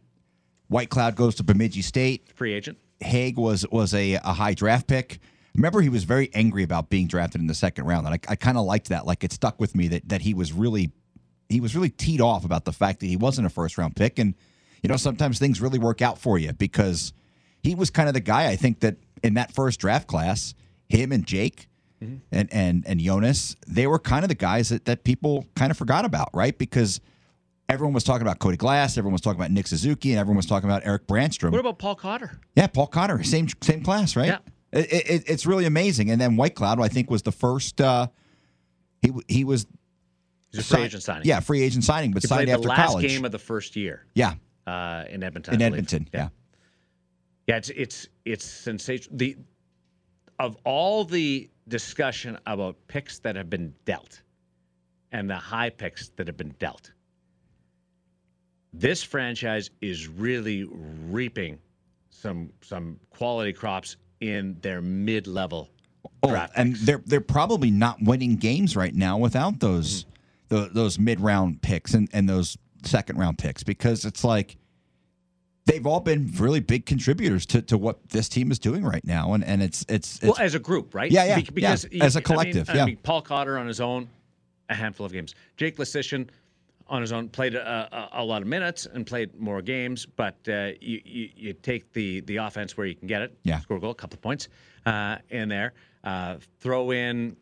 [0.70, 2.30] Whitecloud goes to Bemidji State.
[2.34, 2.78] Free agent.
[3.00, 5.18] Hague was was a, a high draft pick.
[5.56, 8.36] Remember, he was very angry about being drafted in the second round, and I, I
[8.36, 9.06] kind of liked that.
[9.06, 10.92] Like it stuck with me that that he was really
[11.48, 14.18] he was really teed off about the fact that he wasn't a first round pick,
[14.18, 14.34] and
[14.82, 17.12] you know sometimes things really work out for you because
[17.62, 20.54] he was kind of the guy I think that in that first draft class,
[20.88, 21.68] him and Jake.
[22.30, 25.78] And and and Jonas, they were kind of the guys that, that people kind of
[25.78, 26.56] forgot about, right?
[26.56, 27.00] Because
[27.70, 30.44] everyone was talking about Cody Glass, everyone was talking about Nick Suzuki, and everyone was
[30.46, 31.52] talking about Erik Brännström.
[31.52, 32.38] What about Paul Cotter?
[32.54, 34.26] Yeah, Paul Cotter, same same class, right?
[34.26, 34.38] Yeah.
[34.72, 36.10] It, it, it's really amazing.
[36.10, 37.80] And then Whitecloud, I think, was the first.
[37.80, 38.08] Uh,
[39.00, 39.66] he he was
[40.52, 41.26] He's a free agent signing.
[41.26, 43.06] Yeah, free agent signing, but he signed played the after last college.
[43.08, 44.34] game of the first year yeah,
[44.66, 45.54] uh, in Edmonton.
[45.54, 45.62] in.
[45.62, 46.08] Edmonton.
[46.12, 46.28] Yeah.
[47.46, 49.16] Yeah, it's it's it's sensational.
[49.18, 49.36] The
[50.38, 54.22] of all the discussion about picks that have been dealt
[55.12, 56.90] and the high picks that have been dealt,
[58.72, 60.64] this franchise is really
[61.08, 61.58] reaping
[62.10, 65.70] some some quality crops in their mid level
[66.22, 66.84] Oh, draft and picks.
[66.86, 70.56] they're they're probably not winning games right now without those Mm-hmm.
[70.56, 74.56] tho- those mid round picks and, and those second round picks because it's like
[75.66, 79.32] they've all been really big contributors to, to what this team is doing right now
[79.34, 81.10] and and it's it's, it's well as a group, right?
[81.10, 82.84] Yeah, yeah, Be- because yeah, as a collective, I yeah.
[82.86, 84.08] mean, Paul Cotter on his own,
[84.68, 85.34] a handful of games.
[85.56, 86.28] Jake Leschyshyn
[86.88, 90.36] on his own played a, a, a lot of minutes and played more games, but
[90.48, 93.58] uh, you, you you take the the offense where you can get it, Yeah.
[93.60, 94.48] score a goal, a couple of points
[94.86, 95.72] uh, in there,
[96.04, 97.36] uh, throw in.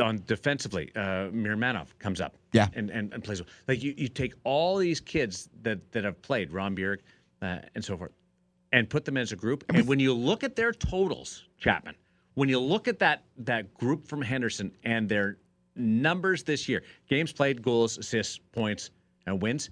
[0.00, 2.68] On defensively, uh, Miromanov comes up, Yeah.
[2.74, 3.48] and, and, and plays well.
[3.66, 6.98] Like you, you take all these kids that that have played, Rondbjerg,
[7.42, 8.12] uh, and so forth,
[8.72, 9.64] and put them as a group.
[9.74, 11.94] And when you look at their totals, Chapman,
[12.34, 15.38] when you look at that that group from Henderson and their
[15.74, 18.90] numbers this year, games played, goals, assists, points,
[19.26, 19.70] and wins,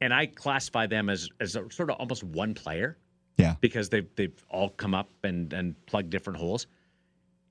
[0.00, 2.96] and I classify them as as a, sort of almost one player
[3.36, 6.66] yeah because they've they've all come up and and plugged different holes.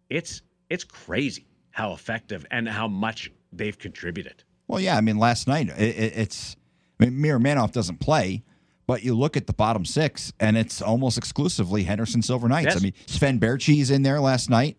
[0.09, 4.43] It's it's crazy how effective and how much they've contributed.
[4.67, 4.97] Well, yeah.
[4.97, 6.55] I mean, last night it, it, it's.
[6.99, 8.43] I mean, Miromanov doesn't play,
[8.87, 12.67] but you look at the bottom six, and it's almost exclusively Henderson Silver Knights.
[12.67, 12.77] Yes.
[12.77, 14.77] I mean, Sven Baertschi's in there last night.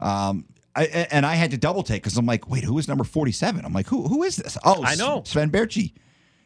[0.00, 3.04] Um, I, and I had to double take because I'm like, wait, who is number
[3.04, 3.64] 47?
[3.64, 4.58] I'm like, who who is this?
[4.64, 5.22] Oh, I know.
[5.24, 5.92] Sven Berchi.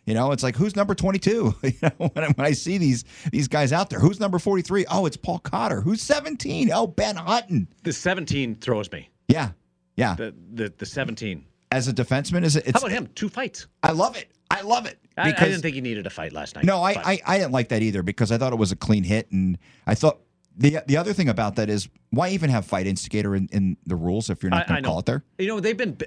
[0.08, 1.54] You know, it's like who's number 22?
[1.62, 4.86] You know, when I, when I see these these guys out there, who's number 43?
[4.90, 5.82] Oh, it's Paul Cotter.
[5.82, 6.70] Who's 17?
[6.72, 7.68] Oh, Ben Hutton.
[7.82, 9.10] The 17 throws me.
[9.28, 9.50] Yeah,
[9.96, 10.14] yeah.
[10.14, 11.44] The the the 17.
[11.70, 12.66] As a defenseman, is it?
[12.66, 13.10] It's, How about him?
[13.14, 13.66] Two fights.
[13.82, 14.30] I love it.
[14.50, 14.98] I love it.
[15.18, 16.64] I, I didn't think he needed a fight last night.
[16.64, 19.04] No, I, I, I didn't like that either because I thought it was a clean
[19.04, 20.20] hit, and I thought
[20.56, 23.96] the the other thing about that is why even have fight instigator in, in the
[23.96, 25.22] rules if you're not going to call it there?
[25.36, 26.06] You know they've been be-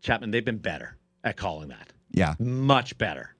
[0.00, 0.32] Chapman.
[0.32, 1.91] They've been better at calling that.
[2.12, 3.34] Yeah, Much better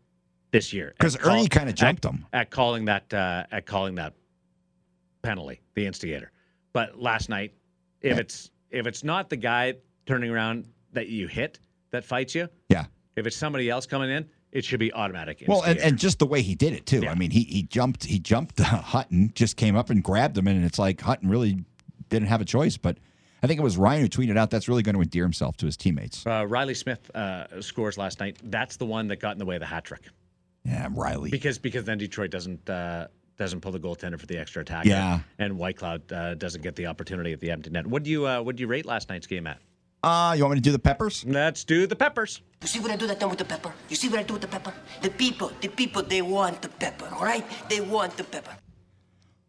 [0.50, 0.94] this year.
[0.98, 2.26] Because Ernie kinda at- jumped him.
[2.32, 4.14] at calling that uh, at calling that
[5.22, 6.30] penalty, the instigator.
[6.72, 7.52] But last night,
[8.00, 8.20] if Yeah.
[8.20, 9.74] it's if it's not the guy
[10.06, 11.58] turning around that you hit
[11.90, 12.86] that fights you, yeah.
[13.16, 15.44] if it's somebody else coming in, it should be automatic.
[15.46, 17.00] Well, and, and just the way he did it too.
[17.02, 17.10] Yeah.
[17.10, 20.64] I mean, he he jumped he jumped Hutton, just came up and grabbed him, and
[20.64, 21.64] it's like Hutton really
[22.08, 22.76] didn't have a choice.
[22.78, 22.96] But
[23.42, 25.66] I think it was Ryan who tweeted out that's really going to endear himself to
[25.66, 26.24] his teammates.
[26.26, 28.36] uh, Reilly Smith uh, scores last night.
[28.44, 30.02] That's the one that got in the way of the hat trick
[30.64, 31.30] Yeah, Reilly.
[31.30, 32.68] because because then Detroit doesn't.
[32.68, 34.84] Uh, doesn't pull the goaltender for the extra attack.
[34.84, 35.20] Yeah.
[35.38, 37.86] and Whitecloud uh, doesn't get the opportunity at the empty net.
[37.86, 39.58] What do you uh, what do you rate last night's game at?
[40.02, 41.24] Uh, you want me to do the peppers?
[41.26, 42.42] Let's do the Peppers.
[42.60, 43.72] You see what I do that time with the pepper?
[43.88, 44.74] You see what I do with the pepper?
[45.00, 47.44] The people, the people, they want the pepper, all right?
[47.70, 48.54] They want the pepper.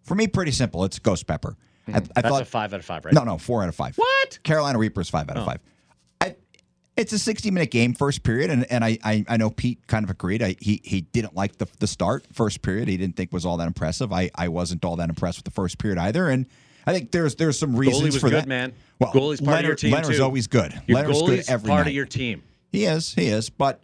[0.04, 0.86] For me, pretty simple.
[0.86, 1.58] It's Ghost Pepper.
[1.88, 2.08] I, I Mm-hmm.
[2.16, 3.14] That's thought a five out of five, right?
[3.14, 3.98] No, no, four out of five.
[3.98, 4.40] What?
[4.44, 5.60] Carolina Reapers, five out of five.
[6.22, 6.36] I,
[6.96, 10.04] it's a 60 minute game, first period, and, and I, I I know Pete kind
[10.06, 10.42] of agreed.
[10.44, 12.88] I, he he didn't like the the start, first period.
[12.88, 14.14] He didn't think was all that impressive.
[14.14, 16.30] I, I wasn't all that impressed with the first period either.
[16.30, 16.46] And
[16.88, 18.48] I think there's there's some reasons Goalie was for good, that.
[18.48, 18.74] man.
[19.00, 20.24] Well, Goalie's part of your team Leonard's too.
[20.24, 20.72] always good.
[20.88, 21.88] Your Leonard's goalie's good every part night.
[21.90, 22.44] of your team.
[22.72, 23.82] He is, he is, but.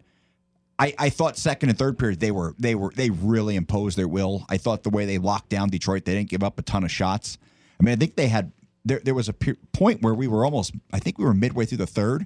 [0.81, 4.07] I, I thought second and third period they were they were they really imposed their
[4.07, 4.45] will.
[4.47, 6.89] I thought the way they locked down Detroit, they didn't give up a ton of
[6.89, 7.37] shots.
[7.79, 8.51] I mean, I think they had
[8.85, 11.65] there there was a pe- point where we were almost I think we were midway
[11.65, 12.25] through the third,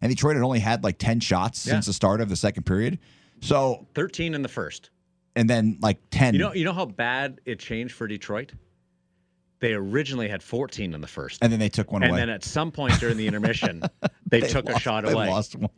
[0.00, 1.74] and Detroit had only had like ten shots Yeah.
[1.74, 2.98] since the start of the second period.
[3.40, 4.90] So Thirteen in the first.
[5.34, 6.34] and then like ten.
[6.34, 8.52] You know, you know how bad it changed for Detroit.
[9.60, 12.20] They originally had 14 in the first, and then they took one and away.
[12.20, 13.82] And then at some point during the intermission,
[14.26, 15.28] they, took a shot they away.
[15.28, 15.70] lost one.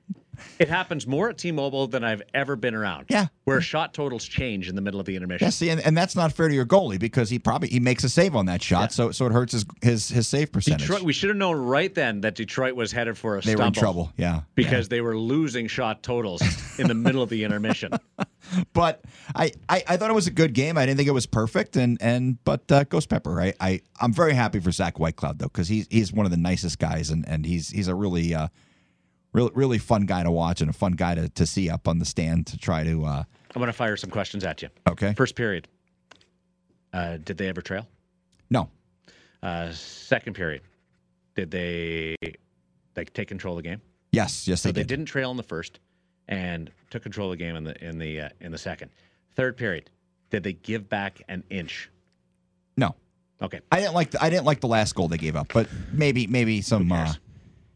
[0.59, 3.07] It happens more at T-Mobile than I've ever been around.
[3.09, 3.27] Yeah.
[3.45, 5.47] where shot totals change in the middle of the intermission.
[5.47, 8.05] Yeah, see, and, and that's not fair to your goalie because he probably he makes
[8.05, 8.87] a save on that shot, Yeah.
[8.89, 10.83] so so it hurts his his his save percentage.
[10.83, 11.03] Detroit.
[11.03, 13.73] We should have known right then that Detroit was headed for a they were in
[13.73, 14.13] trouble.
[14.17, 16.43] Yeah, because they were losing shot totals
[16.79, 17.93] in the middle of the intermission.
[18.73, 20.77] but I, I, I thought it was a good game.
[20.79, 24.13] I didn't think it was perfect, and and but uh, Ghost Pepper, I, I I'm
[24.13, 27.27] very happy for Zach Whitecloud though because he's he's one of the nicest guys, and
[27.29, 28.49] and he's he's a really uh,
[29.33, 31.99] really really fun guy to watch and a fun guy to, to see up on
[31.99, 33.05] the stand to try to.
[33.05, 33.23] Uh,
[33.55, 34.69] I'm going to fire some questions at you.
[34.89, 35.15] Okay.
[35.15, 35.69] First period.
[36.93, 37.87] Uh, did they ever trail?
[38.51, 38.71] no,
[39.43, 40.63] Uh, second period.
[41.37, 42.17] Did they
[42.97, 43.81] like take control of the game?
[44.11, 44.89] yes, yes So they they did.
[44.89, 45.81] didn't trail in the first,
[46.29, 48.91] and took control of the game in the in the uh, in the second.
[49.35, 49.91] Third period.
[50.31, 51.91] Did they give back an inch?
[52.77, 52.95] No,
[53.41, 53.61] Okay.
[53.71, 56.27] I didn't like the, I didn't like the last goal they gave up, but maybe
[56.27, 56.91] maybe some.
[56.91, 57.13] Uh,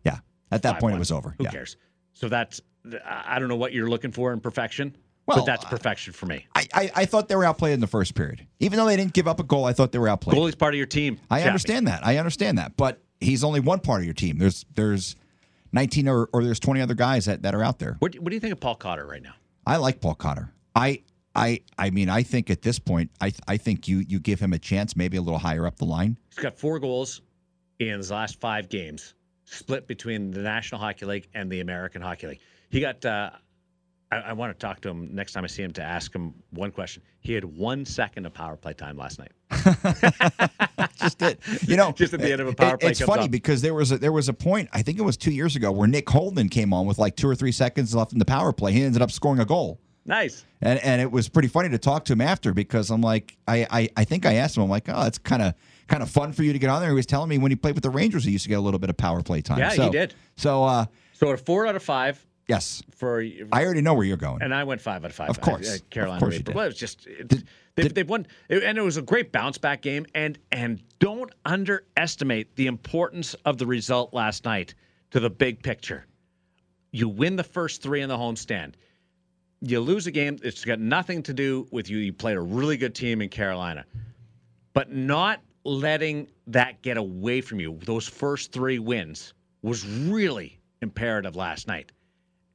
[0.05, 0.19] yeah,
[0.51, 0.97] at that point 5-1.
[0.97, 1.35] it was over.
[1.39, 1.51] Who yeah.
[1.51, 1.77] cares?
[2.15, 2.61] So that's
[3.07, 6.27] I I don't know what you're looking for in perfection, Well, but that's perfection for
[6.27, 6.47] me.
[6.55, 8.47] I, I, I thought they were outplayed in the first period.
[8.59, 10.37] Even though they didn't give up a goal, I thought they were outplayed.
[10.37, 11.19] Goalie's part of your team.
[11.31, 12.05] I understand that.
[12.05, 12.77] I understand that.
[12.77, 14.39] But he's only one part of your team.
[14.39, 15.15] There's there's
[15.73, 17.97] 19 or, or there's 20 other guys that, that are out there.
[17.99, 19.35] What, what do you think of Paul Cotter right now?
[19.67, 20.53] I like Paul Cotter.
[20.75, 21.03] I
[21.35, 24.53] I I mean I think at this point I I think you you give him
[24.53, 26.17] a chance maybe a little higher up the line.
[26.31, 27.23] He's got four goals
[27.79, 32.27] in his last five games, split between the National Hockey League and the American Hockey
[32.29, 32.41] League.
[32.71, 33.05] He got.
[33.05, 33.31] Uh,
[34.13, 36.35] I, I want to talk to him next time I see him to ask him
[36.51, 37.03] one question.
[37.21, 39.33] He had one second of power play time last night.
[41.01, 41.41] Just it.
[41.67, 43.31] You know, Just at the end of a power it- play It's funny up.
[43.31, 45.73] because there was a, there was a point I think it was 2 years ago
[45.73, 48.53] where Nick Holden came on with like 2 or 3 seconds left in the power
[48.53, 48.73] play.
[48.73, 49.81] He ended up scoring a goal.
[50.05, 50.45] Nice.
[50.61, 53.67] And and it was pretty funny to talk to him after because I'm like I
[53.71, 55.55] I, I think I asked him I'm like oh that's kind of
[55.87, 56.91] kind of fun for you to get on there.
[56.91, 58.61] He was telling me when he played with the Rangers he used to get a
[58.61, 59.59] little bit of power play time.
[59.59, 60.15] Yeah, he did.
[60.37, 63.21] So uh, So a four out of five yes, for.
[63.53, 64.43] I already know where you're going.
[64.43, 65.31] and I went five out of five.
[65.31, 65.71] Of course.
[65.71, 66.21] I- Of Carolina.
[66.21, 66.55] course you did.
[66.55, 69.83] Well, it was just it, they've, they've won, and it was a great bounce back
[69.83, 70.07] game.
[70.15, 74.75] And and don't underestimate the importance of the result last night
[75.11, 76.07] to the big picture.
[76.93, 78.75] You win the first three in the homestand.
[79.61, 80.39] You lose a game.
[80.43, 81.99] It's got nothing to do with you.
[81.99, 83.85] You played a really good team in Carolina,
[84.73, 87.79] but not letting that get away from you.
[87.85, 91.93] Those first three wins was really imperative last night,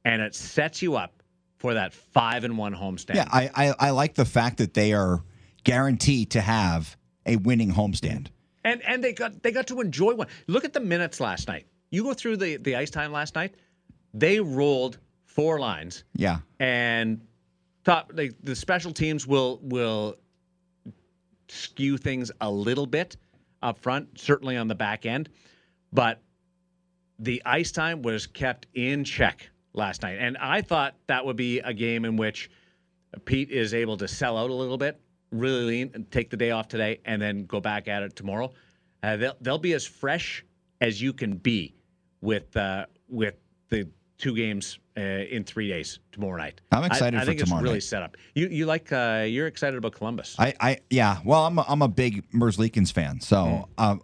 [0.04, 1.22] and it sets you up
[1.56, 3.16] for that five and one homestand.
[3.16, 5.22] yeah, I, I I like the fact that they are
[5.64, 8.28] guaranteed to have a winning homestand.
[8.64, 10.28] and and they got they got to enjoy one.
[10.46, 11.66] Look at the minutes last night.
[11.90, 13.54] You go through the the ice time last night.
[14.14, 16.38] They rolled four lines Yeah.
[16.60, 17.20] and
[17.84, 20.16] thought like the special teams will will
[21.48, 23.16] skew things a little bit
[23.62, 25.28] up front, certainly on the back end,
[25.92, 26.20] but
[27.18, 31.60] the ice time was kept in check last night, and I thought that would be
[31.60, 32.50] a game in which
[33.24, 35.00] Pete is able to sell out a little bit,
[35.30, 38.52] really lean, and take the day off today, and then go back at it tomorrow.
[39.02, 40.44] Uh, they'll they'll be as fresh
[40.80, 41.74] as you can be
[42.20, 43.34] with uh, with
[43.68, 46.60] the two games uh, in three days tomorrow night.
[46.72, 47.82] I'm excited I, I for think tomorrow it's really night.
[47.84, 48.16] set up.
[48.34, 50.34] You you like uh, you're excited about Columbus.
[50.38, 51.18] I, I yeah.
[51.24, 54.00] Well, I'm a, I'm a big Merzlikins fan, so um,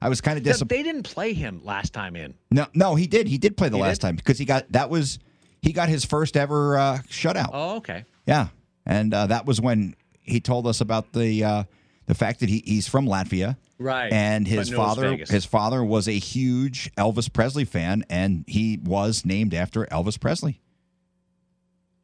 [0.00, 0.78] I was kind of disappointed.
[0.78, 2.34] they didn't play him last time in.
[2.50, 3.26] No, no, he did.
[3.28, 4.06] He did play the He last did?
[4.08, 5.18] time because he got that was
[5.62, 7.50] he got his first ever uh, shutout.
[7.52, 8.04] Oh, okay.
[8.26, 8.48] Yeah,
[8.84, 11.64] and uh, that was when he told us about the uh,
[12.06, 14.12] the fact that he, he's from Latvia, Right.
[14.12, 19.54] And his father his father was a huge Elvis Presley fan, and he was named
[19.54, 20.60] after Elvis Presley.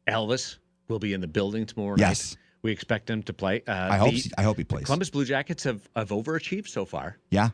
[0.07, 2.31] Elvis will be in the building tomorrow Yes.
[2.33, 2.37] night.
[2.61, 3.61] We expect him to play.
[3.67, 4.85] Uh, I hope the- I hope he plays.
[4.85, 7.49] Columbus Blue Jackets have, have overachieved so far, Yeah,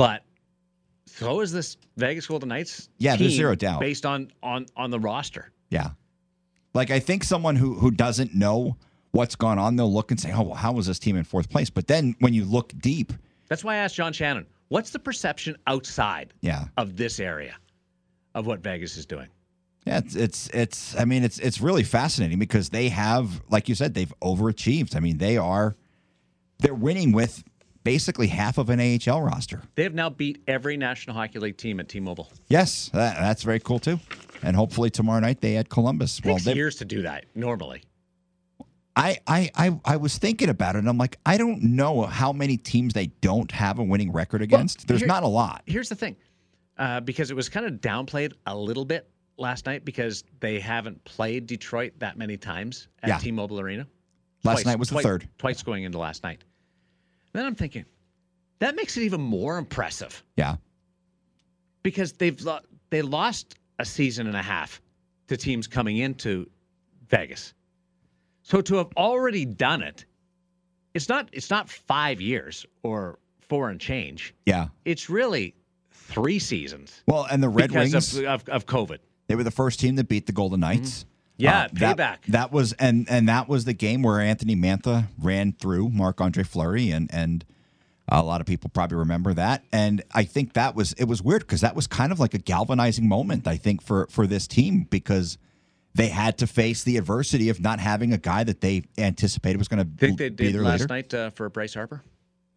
[0.00, 0.22] but
[1.04, 2.88] so is this Vegas Golden Knights.
[2.96, 3.80] Yeah, there's zero doubt.
[3.80, 5.52] Based on on on the roster.
[5.68, 5.90] yeah.
[6.72, 8.76] Like I think someone who who doesn't know
[9.10, 11.50] what's gone on, they'll look and say, "Oh, well, how was this team in fourth
[11.50, 13.12] place?" But then when you look deep,
[13.48, 17.56] That's why I asked John Shannon, what's the perception outside yeah, of this area
[18.34, 19.28] of what Vegas is doing?
[19.84, 23.74] Yeah, it's it's it's I mean it's it's really fascinating because they have like you
[23.74, 24.96] said they've overachieved.
[24.96, 25.76] I mean they are
[26.60, 27.42] they're winning with
[27.84, 29.62] basically half of an AHL roster.
[29.74, 32.30] They have now beat every National Hockey League team at T-Mobile.
[32.48, 33.98] Yes, that, that's very cool too.
[34.42, 36.18] And hopefully tomorrow night they add Columbus.
[36.18, 37.82] It takes they- years to do that normally.
[38.96, 42.32] I, I I I was thinking about it and I'm like I don't know how
[42.32, 44.88] many teams they don't have a winning record against.
[44.88, 45.62] There's here- not a lot.
[45.66, 46.16] Here's the thing,
[46.76, 51.02] uh, because it was kind of downplayed a little bit last night because they haven't
[51.04, 53.18] played Detroit that many times at Yeah.
[53.18, 53.86] T-Mobile Arena.
[54.44, 55.28] Last night was the twice- third.
[55.38, 56.42] Twice going into last night.
[57.32, 57.84] Then I'm thinking
[58.58, 60.56] that makes it even more impressive Yeah.
[61.82, 64.80] because they've lo- they lost a season and a half
[65.28, 66.48] to teams coming into
[67.08, 67.54] Vegas.
[68.42, 70.04] So to have already done it,
[70.94, 74.34] it's not it's not five years or four and change.
[74.46, 74.68] Yeah.
[74.84, 75.54] It's really
[75.92, 78.98] three seasons Well, and the Red Wings of, of of COVID.
[79.28, 81.00] They were the first team that beat the Golden Knights.
[81.00, 81.09] Mm-hmm.
[81.40, 82.16] Yeah, Uh, that- payback.
[82.28, 86.44] That, was and and that was the game where Anthony Mantha ran through Marc Andre
[86.44, 87.44] Fleury and and
[88.12, 89.62] a lot of people probably remember that.
[89.72, 92.38] And I think that was it was weird because that was kind of like a
[92.38, 93.46] galvanizing moment.
[93.46, 95.38] I think for for this team because
[95.94, 99.68] they had to face the adversity of not having a guy that they anticipated was
[99.68, 102.02] going to they be did their last night uh, for Bryce Harper?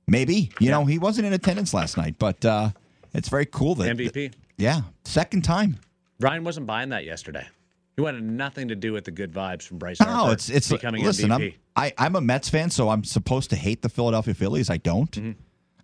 [0.08, 2.70] Maybe you know he wasn't in attendance last night, but uh,
[3.14, 4.34] it's very cool that MVP.
[4.58, 5.78] yeah, second time.
[6.20, 7.48] Ryan wasn't buying that yesterday.
[7.96, 11.04] He wanted nothing to do with the good vibes from Bryce No, it's it's becoming
[11.04, 11.30] listen.
[11.30, 11.54] MVP.
[11.76, 14.70] I'm I, I'm a Mets fan, so I'm supposed to hate the Philadelphia Phillies.
[14.70, 15.12] I don't.
[15.12, 15.32] Mm-hmm.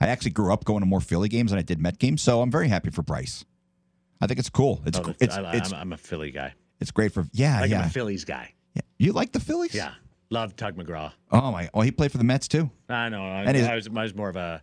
[0.02, 2.42] I actually grew up going to more Philly games than I did Met games, so
[2.42, 3.44] I'm very happy for Bryce.
[4.22, 4.82] I think it's cool.
[4.86, 6.54] It's Oh, it's I, it's, am I'm a Philly guy.
[6.80, 7.86] it's great for yeah Like I'm yeah.
[7.86, 8.54] a Phillies guy.
[8.74, 8.82] yeah.
[8.98, 9.74] You like the Phillies?
[9.76, 9.94] Yeah,
[10.30, 11.12] love Tug McGraw.
[11.32, 11.70] Oh my!
[11.74, 12.70] Oh, he played for the Mets too.
[12.90, 13.24] I know.
[13.24, 14.62] I, I was, I was more of a,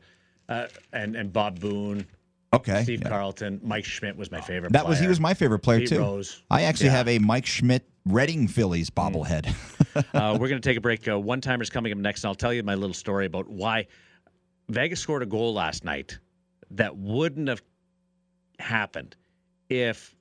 [0.48, 2.06] uh, and and Bob Boone,
[2.52, 2.82] Okay.
[2.84, 3.08] Steve yeah.
[3.08, 4.70] Carlton, Mike Schmidt was my favorite.
[4.70, 4.82] Player.
[4.82, 5.98] That was he was my favorite player Pete too.
[5.98, 6.42] Rose.
[6.50, 6.96] I actually Yeah.
[6.96, 9.48] have a Mike Schmidt Reading Phillies bobblehead.
[10.14, 11.06] uh, we're going to take a break.
[11.08, 13.86] Uh, one timer's coming up next, and I'll tell you my little story about why
[14.68, 16.18] Vegas scored a goal last night
[16.70, 17.62] that wouldn't have
[18.58, 19.16] happened
[19.68, 20.14] if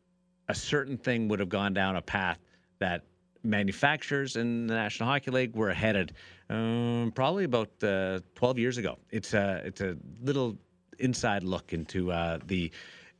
[0.49, 2.39] a certain thing would have gone down a path
[2.79, 3.03] that
[3.43, 6.13] manufacturers in the National Hockey League were headed
[6.49, 8.97] um, probably about uh, 12 years ago.
[9.11, 10.57] It's a, it's a little
[10.99, 12.71] inside look into uh, the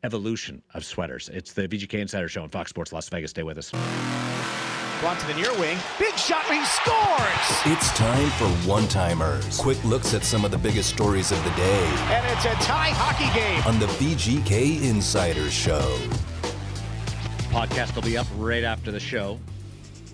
[0.03, 1.29] evolution of sweaters.
[1.33, 3.31] It's the VGK Insider Show on Fox Sports Las Vegas.
[3.31, 3.71] Stay with us.
[5.01, 5.77] Blunt to the near wing.
[5.99, 6.45] Big shot.
[6.45, 7.75] He scores.
[7.77, 9.57] It's time for one timers.
[9.59, 12.89] Quick looks at some of the biggest stories of the day And it's a tie
[12.91, 13.61] hockey game.
[13.67, 15.97] on the VGK Insider Show.
[17.49, 19.39] podcast will be up right after the show.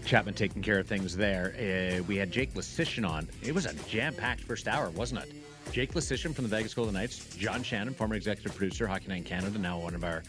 [0.05, 1.53] Chapman taking care of things there.
[1.99, 3.29] Uh, we had Jake Leschyshyn on.
[3.43, 5.31] It was a jam-packed first hour, wasn't it?
[5.71, 9.23] Jake Leschyshyn from the Vegas Golden Knights, John Shannon, former executive producer, Hockey Night in
[9.23, 10.21] Canada, now one of our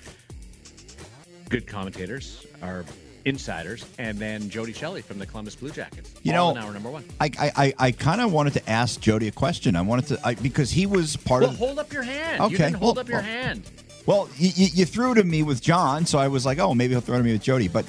[1.49, 2.85] good commentators, our
[3.25, 6.15] insiders, and then Jody Shelley from the Columbus Blue Jackets.
[6.23, 7.05] You all know, hour number one.
[7.21, 9.75] I I, I, I kind of wanted to ask Jody a question.
[9.75, 11.59] I wanted to I, because he was part Well, of.
[11.59, 12.41] hold up your hand.
[12.41, 13.27] Okay, didn't hold well, up your well.
[13.27, 13.71] hand.
[14.07, 16.95] Well, you, you, you threw to me with John, so I was like, oh, maybe
[16.95, 17.69] he'll throw to me with Jody.
[17.69, 17.87] But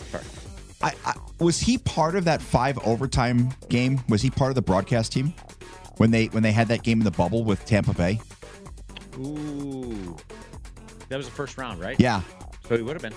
[0.81, 3.99] I, I, was he part of that five overtime game?
[4.09, 5.33] Was he part of the broadcast team
[5.97, 8.19] when they when they had that game in the bubble with Tampa Bay?
[9.17, 10.15] Ooh.
[11.10, 11.99] That was the first round, right?
[11.99, 12.21] Yeah.
[12.67, 13.13] So he would have been.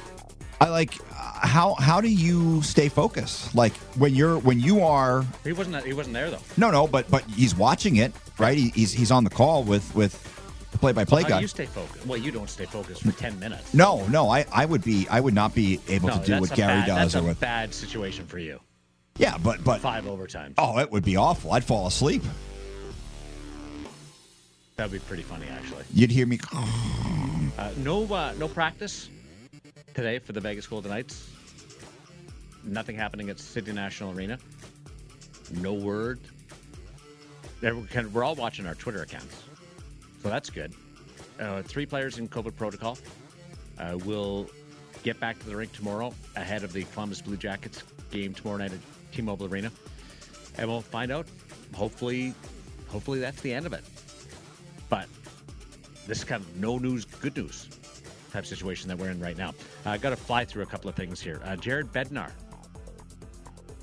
[0.61, 3.55] I like uh, how how do you stay focused?
[3.55, 5.85] Like when you're when you are He wasn't.
[5.85, 6.39] He wasn't there though.
[6.57, 8.57] no no, but but he's watching it right.
[8.57, 10.15] He, he's he's on the call with with
[10.73, 11.41] the play by play guy.
[11.41, 12.07] you stay focused?
[12.07, 13.73] Well, you don't stay focused for ten minutes.
[13.75, 16.51] No, no, I, I would be I would not be able No, to do what
[16.55, 18.59] Gary bad, does That's or a with bad situation for you.
[19.19, 20.55] yeah, but but Five overtime.
[20.57, 21.53] oh, it would be awful.
[21.53, 22.23] I'd fall asleep.
[24.77, 25.85] That would be pretty funny, actually.
[25.95, 26.39] You'd hear me.
[26.53, 29.09] Uh, no, uh, no practice
[29.95, 31.31] today for the Vegas Golden Knights.
[32.63, 34.39] Nothing happening at City National Arena.
[35.53, 36.21] No word.
[37.61, 39.35] There- we can- We're all watching our Twitter accounts,
[40.23, 40.75] so that's good.
[41.41, 42.99] Uh, three players in COVID protocol.
[43.79, 44.51] Uh, will
[45.03, 48.73] get back to the rink tomorrow ahead of the Columbus Blue Jackets game tomorrow night
[48.73, 48.79] at
[49.13, 49.71] T-Mobile Arena,
[50.59, 51.27] and we'll find out.
[51.75, 52.35] Hopefully,
[52.89, 53.85] hopefully that's the end of it.
[56.07, 57.69] This is kind of no news, good news
[58.33, 59.55] type situation that we're in right now.
[59.85, 61.41] I got to fly through a couple of things here.
[61.45, 62.31] Uh, Jared Bednar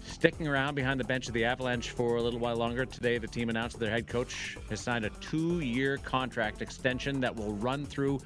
[0.01, 2.86] sticking around behind the bench of the Avalanche for a little while longer.
[2.86, 7.36] Today, the team announced their head coach has signed a two year contract extension that
[7.36, 8.19] will run through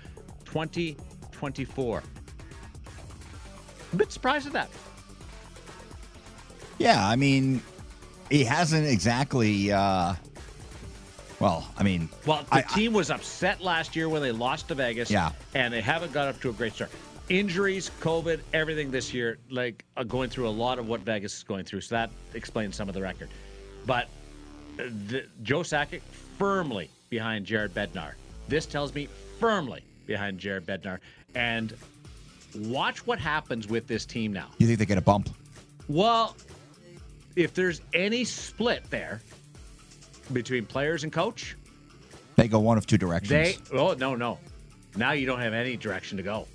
[0.45, 2.03] 2024.
[3.93, 4.69] A bit surprised at that.
[6.77, 7.61] Yeah, I mean,
[8.29, 9.71] he hasn't exactly.
[9.71, 10.13] uh
[11.39, 14.75] Well, I mean, Well, the I- team was upset last year when they lost to
[14.75, 15.11] Vegas.
[15.11, 15.31] Yeah.
[15.53, 16.91] And they haven't got up to a great start.
[17.29, 21.43] Injuries, COVID, everything this year, like uh, going through a lot of what Vegas is
[21.43, 21.81] going through.
[21.81, 23.29] So that explains some of the record.
[23.85, 24.05] But
[24.79, 26.01] uh, the, Joe Sakic
[26.39, 28.13] firmly behind Jared Bednar.
[28.47, 29.07] This tells me
[29.39, 30.99] firmly behind Jared Bednar.
[31.35, 31.75] And
[32.55, 34.47] watch what happens with this team now.
[34.57, 35.29] you think they get a bump?
[35.89, 36.35] Well,
[37.35, 39.21] if there's any split there
[40.33, 41.55] between players and coach,
[42.35, 43.29] They go one of two directions.
[43.29, 44.39] they oh no no.
[44.95, 46.47] Now you don't have any direction to go.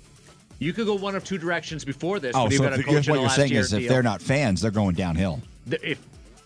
[0.59, 2.35] You could go one of two directions before this.
[2.35, 4.71] oh, so got a if, coach what you're saying is, if they're not fans, they're
[4.71, 5.41] going downhill.
[5.67, 6.05] The- if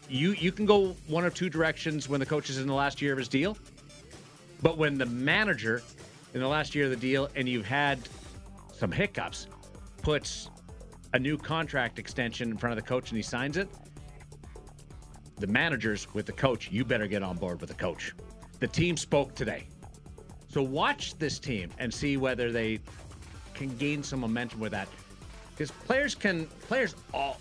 [0.09, 3.01] you you can go one of two directions when the coach is in the last
[3.01, 3.57] year of his deal,
[4.61, 5.81] but when the manager
[6.33, 7.99] in the last year of the deal and you've had
[8.73, 9.47] some hiccups
[10.01, 10.49] puts
[11.13, 13.67] a new contract extension in front of the coach and he signs it,
[15.37, 18.13] the managers with the coach, you better get on board with the coach.
[18.59, 19.67] The team spoke today.
[20.49, 22.79] So watch this team and see whether they
[23.53, 24.87] can gain some momentum with that.
[25.51, 27.39] Because players can players all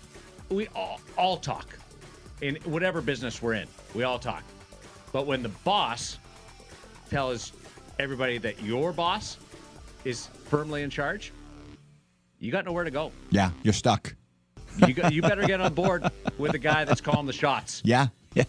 [0.49, 1.77] we all, all talk
[2.41, 3.69] in whatever business we're in.
[3.95, 4.45] We all talk.
[5.13, 6.19] But when the boss
[7.11, 7.53] tells
[7.99, 9.39] everybody that your boss
[10.05, 11.33] is firmly in charge,
[12.39, 13.13] you got nowhere to go.
[13.31, 14.15] Yeah, you're stuck.
[14.79, 17.83] You you better get on board with the guy that's calling the shots.
[17.85, 18.45] Yeah, yeah.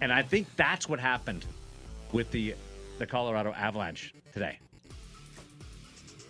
[0.00, 1.44] And I think that's what happened
[2.12, 2.54] with the
[2.98, 4.58] the Colorado Avalanche today.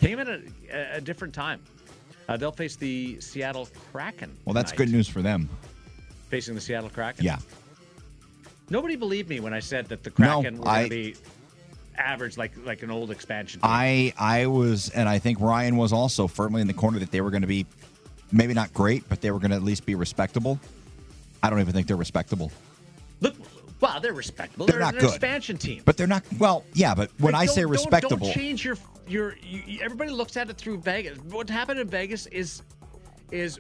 [0.01, 0.43] Came at a,
[0.95, 1.61] a different time.
[2.29, 4.37] Uh, they'll face the Seattle Kraken.
[4.45, 4.87] Well, that's tonight.
[4.87, 5.49] good news for them.
[6.29, 7.25] Facing the Seattle Kraken.
[7.25, 7.39] Yeah.
[8.71, 11.17] Nobody believed me when I said that the No, Kraken were going to be
[11.99, 13.61] average like like an old expansion.
[13.61, 13.71] Team.
[13.71, 17.21] I I was, and I think Ryan was also firmly in the corner that they
[17.21, 17.67] were going to be
[18.33, 20.59] maybe not great, but they were going to at least be respectable.
[21.43, 22.51] I don't even think they're respectable,
[23.21, 23.35] Look,
[23.81, 24.67] wow, they're respectable.
[24.67, 25.11] They're They're, not an good.
[25.11, 25.83] expansion team.
[25.85, 26.25] but they're not.
[26.39, 28.77] Well, yeah, but when Like, I don't- say don't- respectable, don't, change your
[29.09, 29.37] your.
[29.43, 31.19] You, everybody looks at it through Vegas.
[31.19, 32.63] What happened in Vegas is
[33.31, 33.59] is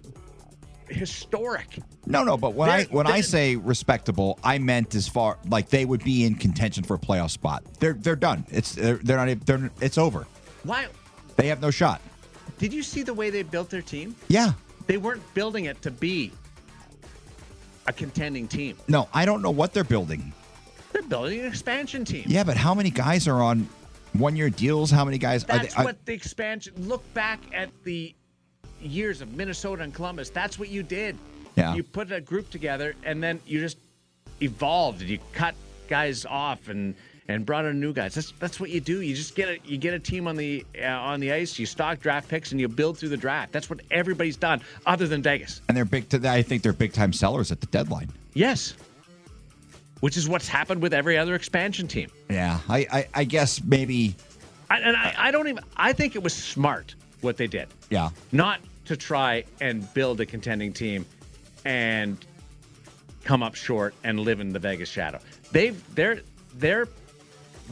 [0.88, 1.78] historic.
[2.06, 2.36] no, no.
[2.36, 6.04] But when I They're- when I say respectable, I meant as far like they would
[6.04, 7.62] be in contention for a playoff spot.
[7.78, 8.44] They're they're done.
[8.50, 9.46] It's they're, they're not.
[9.46, 10.26] They're it's over.
[10.64, 10.86] Why?
[11.36, 12.00] They have no shot.
[12.62, 14.14] Did you see the way they built their team?
[14.28, 14.52] Yeah.
[14.86, 16.30] They weren't building it to be
[17.88, 18.76] a contending team.
[18.86, 20.32] No, I don't know what they're building.
[20.92, 22.22] They're building an expansion team.
[22.28, 23.68] Yeah, but how many guys are on
[24.12, 24.92] one year deals?
[24.92, 25.80] How many guys are That's they?
[25.82, 26.74] are- what the expansion.
[26.86, 28.14] Look back at the
[28.80, 30.30] years of Minnesota and Columbus.
[30.30, 31.18] That's what you did.
[31.56, 31.74] Yeah.
[31.74, 33.78] You put a group together, and then you just
[34.40, 35.56] evolved, and you cut
[35.88, 36.94] guys off, and
[37.28, 38.14] and brought in new guys.
[38.14, 39.00] That's that's what you do.
[39.00, 41.58] You just get a you get a team on the uh, on the ice.
[41.58, 43.52] You stock draft picks, and you build through the draft.
[43.52, 45.60] That's what everybody's done, other than Vegas.
[45.68, 46.08] and they're big.
[46.10, 48.10] To, I think they're big time sellers at the deadline.
[48.34, 48.74] Yes.
[50.00, 52.10] Which is what's happened with every other expansion team.
[52.28, 54.16] Yeah, I, I, I guess maybe.
[54.68, 55.62] I, and I, I don't even.
[55.76, 57.68] I think it was smart what they did.
[57.88, 61.06] Yeah, not to try and build a contending team
[61.64, 62.18] and
[63.22, 65.20] come up short and live in the Vegas shadow.
[65.52, 66.22] They've they're
[66.54, 66.88] they're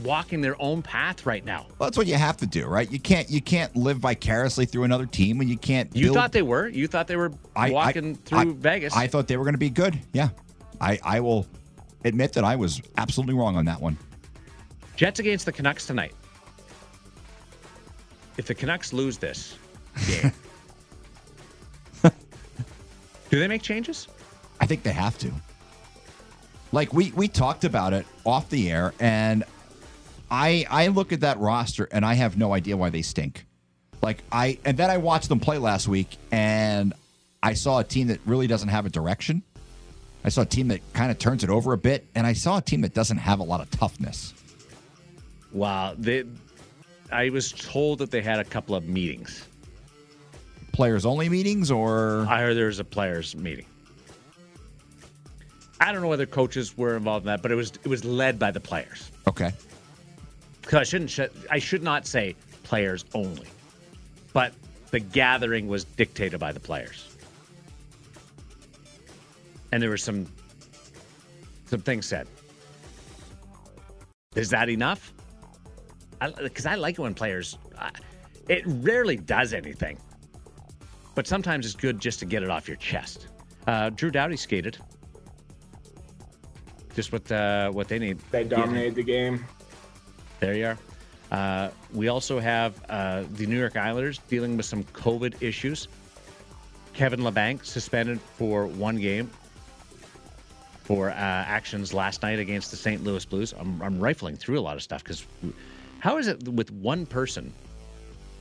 [0.05, 1.67] walking their own path right now.
[1.79, 2.91] well, that's what you have to do, right?
[2.91, 5.95] You can't you can't live vicariously through another team, and you can't.
[5.95, 6.69] You build- thought they were.
[6.69, 8.97] You thought they were I- I- walking through I- Vegas.
[8.97, 9.99] I thought they were going to be good.
[10.13, 10.29] Yeah,
[10.81, 11.47] I I will
[12.05, 13.97] admit that I was absolutely wrong on that one.
[14.97, 16.15] Jets against the Canucks tonight.
[18.37, 19.59] If the Canucks lose this
[20.07, 20.33] game,
[22.03, 24.09] do they make changes?
[24.61, 25.31] I think they have to.
[26.73, 29.45] Like we we talked about it off the air, and
[30.31, 33.47] I I look at that roster and I have no idea why they stink.
[34.03, 36.95] Like I and then I watched them play last week, and
[37.43, 39.43] I saw a team that really doesn't have a direction.
[40.25, 42.59] I saw a team that kind of turns it over a bit, and I saw
[42.59, 44.35] a team that doesn't have a lot of toughness.
[45.53, 46.25] Wow, they.
[47.11, 49.47] I was told that they had a couple of meetings.
[50.73, 53.67] Players only meetings, or I heard there was a players meeting.
[55.81, 58.39] I don't know whether coaches were involved in that, but it was it was led
[58.39, 59.11] by the players.
[59.27, 59.53] okay,
[60.79, 63.49] I shouldn't sh- I should not say players only,
[64.33, 64.53] but
[64.91, 67.17] the gathering was dictated by the players,
[69.73, 70.27] and there were some
[71.67, 72.27] some things said.
[74.37, 75.13] Is that enough?
[76.39, 77.59] Because I, like it when players.
[77.79, 77.91] I,
[78.49, 79.99] it rarely does anything,
[81.15, 83.29] but sometimes it's good just to get it off your chest.
[83.67, 84.79] Uh, Drew Doughty skated.
[86.95, 88.19] Just what uh, what they need.
[88.31, 89.45] They dominated the game.
[90.41, 90.79] There you are.
[91.31, 95.87] Uh, we also have uh, the New York Islanders dealing with some COVID issues.
[96.93, 99.31] Kevin Labanc suspended for one game
[100.83, 103.05] for uh, actions last night against the St.
[103.05, 103.55] Louis Blues.
[103.57, 105.25] I'm, I'm rifling through a lot of stuff because
[106.01, 107.53] how is it with one person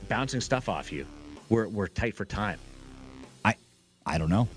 [0.08, 1.06] bouncing stuff off you?
[1.48, 2.58] We're, we're tight for time.
[3.44, 3.54] I
[4.04, 4.48] I don't know.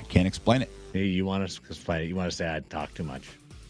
[0.00, 0.70] I can't explain it.
[0.94, 2.06] You- want to explain it?
[2.06, 3.28] You want to say I talk too much?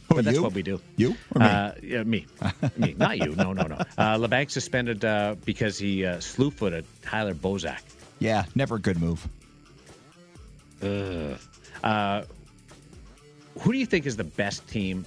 [0.09, 0.43] Who, But that's you?
[0.43, 0.81] what we do.
[0.97, 1.47] You or me?
[1.47, 2.27] Uh, yeah, me.
[2.77, 2.95] me.
[2.97, 3.35] Not you.
[3.37, 3.77] No, no, no.
[3.99, 7.81] Uh, Labanc suspended uh, because he uh, slew footed Tyler Bozak.
[8.19, 9.27] yeah, never a good move.
[10.83, 11.39] Ugh.
[11.85, 12.23] Uh,
[13.61, 15.05] who do you think is the best team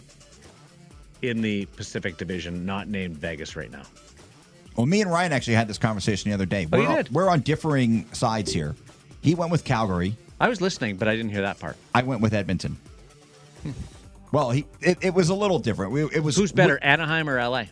[1.21, 3.83] in the Pacific Division, not named Vegas right now?
[4.75, 6.67] Well, me and Ryan actually had this conversation the other day.
[6.71, 8.75] Oh, we're, on, we're on differing sides here.
[9.21, 10.15] He went with Calgary.
[10.39, 11.75] I was listening, but I didn't hear that part.
[11.93, 12.77] I went with Edmonton.
[14.31, 15.91] Well, he it, it was a little different.
[15.91, 17.65] We, it was Who's better, Anaheim or LA?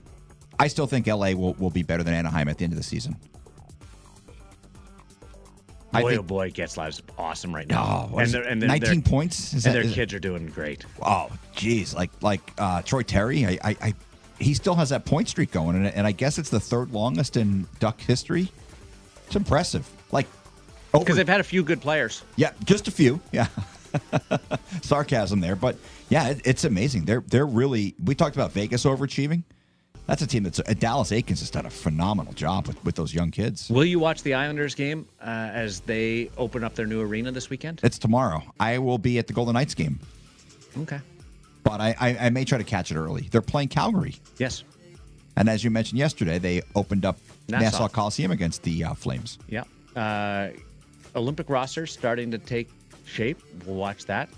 [0.59, 2.83] I still think LA will, will be better than Anaheim at the end of the
[2.83, 3.15] season.
[5.91, 8.09] I Boy, think- oh boy, Getzlaf's awesome right now.
[8.13, 9.53] Oh, and they're, and they're, 19 they're- points?
[9.53, 10.85] Is and that- their is- kids are doing great.
[11.01, 13.45] Oh, geez, like like uh, Troy Terry.
[13.45, 13.93] I, I, I
[14.39, 17.37] he still has that point streak going, and, and I guess it's the third longest
[17.37, 18.51] in Duck history.
[19.27, 19.89] It's impressive.
[20.11, 20.27] Like
[20.91, 22.23] Because they've had a few good players.
[22.35, 23.19] Yeah, just a few.
[23.31, 23.47] Yeah.
[24.81, 25.75] Sarcasm there, but
[26.09, 27.05] yeah, it, it's amazing.
[27.05, 27.95] They're they're really.
[28.03, 29.43] We talked about Vegas overachieving.
[30.07, 33.13] That's a team that's uh, Dallas Eakins has done a phenomenal job with, with those
[33.13, 33.69] young kids.
[33.69, 37.49] Will you watch the Islanders game uh, as they open up their new arena this
[37.51, 37.79] weekend?
[37.83, 38.41] It's tomorrow.
[38.59, 39.99] I will be at the Golden Knights game,
[40.79, 40.99] Okay.
[41.63, 43.27] but I, I, I may try to catch it early.
[43.29, 44.63] They're playing Calgary, Yes.
[45.37, 47.63] and as you mentioned yesterday, they opened up Nassau.
[47.65, 49.37] Nassau, Coliseum against the uh, Flames.
[49.47, 49.63] Yeah.
[49.95, 50.49] Uh,
[51.15, 52.69] Olympic roster starting to take
[53.09, 53.41] shape.
[53.65, 54.29] We'll watch that.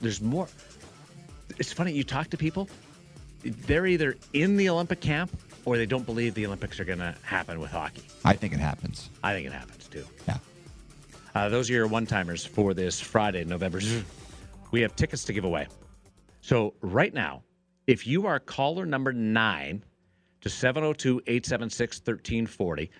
[0.00, 0.48] There's more.
[1.58, 1.92] It's funny.
[1.92, 2.68] You talk to people,
[3.42, 5.30] they're either in the Olympic camp
[5.64, 8.02] or they don't believe the Olympics are going to happen with hockey.
[8.24, 9.10] I think it happens.
[9.22, 10.04] I think it happens too.
[10.26, 10.38] Yeah.
[11.34, 13.80] Uh, those are your one timers for this Friday, November.
[14.70, 15.68] We have tickets to give away.
[16.40, 17.42] So, right now,
[17.86, 19.84] if you are caller number nine
[20.40, 22.90] to 702 876 1340,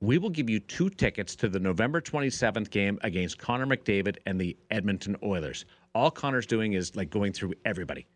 [0.00, 4.40] we will give you two tickets to the November 27th game against Connor McDavid and
[4.40, 5.64] the Edmonton Oilers.
[5.94, 8.06] All Connor's doing is like going through everybody.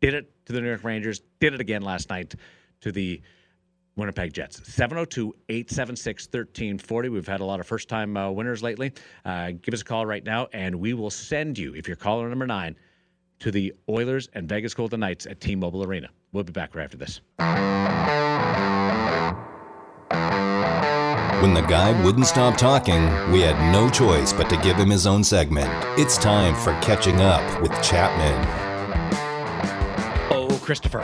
[0.00, 2.34] Did it to the New York Rangers, did it again last night
[2.82, 3.22] to the
[3.96, 4.60] Winnipeg Jets.
[4.70, 7.08] 702 876 1340.
[7.08, 8.92] We've had a lot of first time uh, winners lately.
[9.24, 12.28] Uh, give us a call right now, and we will send you, if you're caller
[12.28, 12.76] number nine,
[13.38, 16.08] to the Oilers and Vegas Golden Knights at T Mobile Arena.
[16.32, 17.20] We'll be back right after this.
[21.42, 25.06] When the guy wouldn't stop talking, we had no choice but to give him his
[25.06, 25.68] own segment.
[26.00, 28.32] It's time for Catching Up with Chapman.
[30.30, 31.02] Oh, Christopher.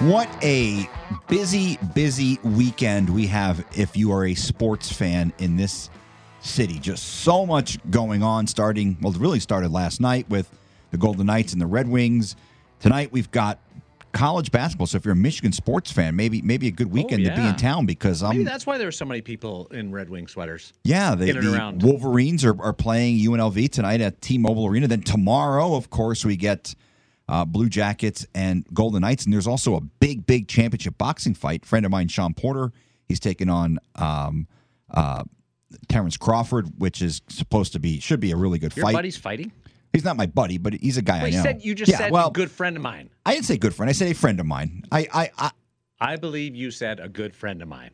[0.00, 0.86] What a
[1.26, 5.88] busy, busy weekend we have if you are a sports fan in this
[6.42, 6.78] city.
[6.78, 10.50] Just so much going on, starting, well, it really started last night with
[10.90, 12.36] the Golden Knights and the Red Wings.
[12.78, 13.58] Tonight we've got
[14.12, 14.86] college basketball.
[14.86, 17.48] So if you're a Michigan sports fan, maybe maybe a good weekend to be Oh,
[17.48, 20.26] in town because I'm Maybe that's why there are so many people in Red Wing
[20.26, 20.72] sweaters.
[20.84, 21.82] yeah, the, in the around.
[21.82, 24.86] Wolverines are, are playing UNLV tonight at T-Mobile Arena.
[24.88, 26.74] Then tomorrow, of course, we get
[27.28, 31.64] uh, Blue Jackets and Golden Knights, and there's also a big, big championship boxing fight.
[31.64, 32.72] friend of mine, Shawn Porter,
[33.08, 34.48] he's taking on um,
[34.90, 35.22] uh,
[35.88, 38.92] Terence Crawford, which is supposed to be should be a really good Your fight.
[38.94, 39.52] buddy's fighting?
[39.92, 41.42] He's not my buddy, but he's a guy I you know.
[41.42, 43.10] said you just yeah, said well, good friend of mine.
[43.26, 43.90] I didn't say good friend.
[43.90, 44.84] I said a friend of mine.
[44.92, 45.50] I, I, I
[46.00, 47.90] I believe you said a good friend of mine.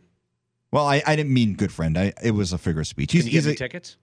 [0.73, 1.97] well, I, I didn't mean good friend.
[1.99, 3.11] I, it was a figure of speech.
[3.11, 3.97] Can He's, you he's me a, tickets?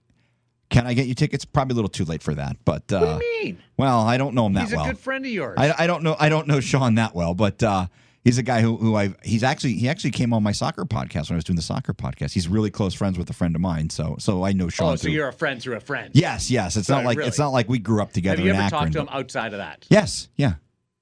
[0.70, 1.44] can I get you tickets?
[1.44, 3.58] Probably a little too late for that, but uh, What do you mean?
[3.78, 4.80] well, I don't know him that well.
[4.84, 5.54] He's a good friend of yours.
[5.58, 7.86] I, I don't know I don't know Shawn that well, but uh,
[8.24, 11.28] he's a guy who who I he's actually he actually came on my soccer podcast
[11.28, 12.32] when I was doing the soccer podcast.
[12.32, 14.92] He's really close friends with a friend of mine, so so I know Shawn.
[14.92, 15.12] oh, so too.
[15.12, 16.10] you're a friend through a friend.
[16.14, 16.76] yes, yes.
[16.76, 17.28] It's not like really?
[17.28, 18.80] it's not like we grew up together Have you ever Akron.
[18.80, 19.86] talked to him outside of that?
[19.90, 20.54] Yes, yeah.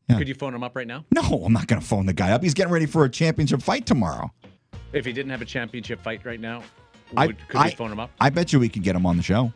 [0.09, 0.19] Yeah.
[0.19, 1.05] Could you phone him up right now?
[1.15, 2.43] No, I'm not going to phone the guy up.
[2.43, 4.33] He's getting ready for a championship fight tomorrow.
[4.93, 6.63] If he didn't have a championship fight right now,
[7.17, 8.11] I- could I- we phone him up?
[8.21, 9.53] I bet you we could get him on the show.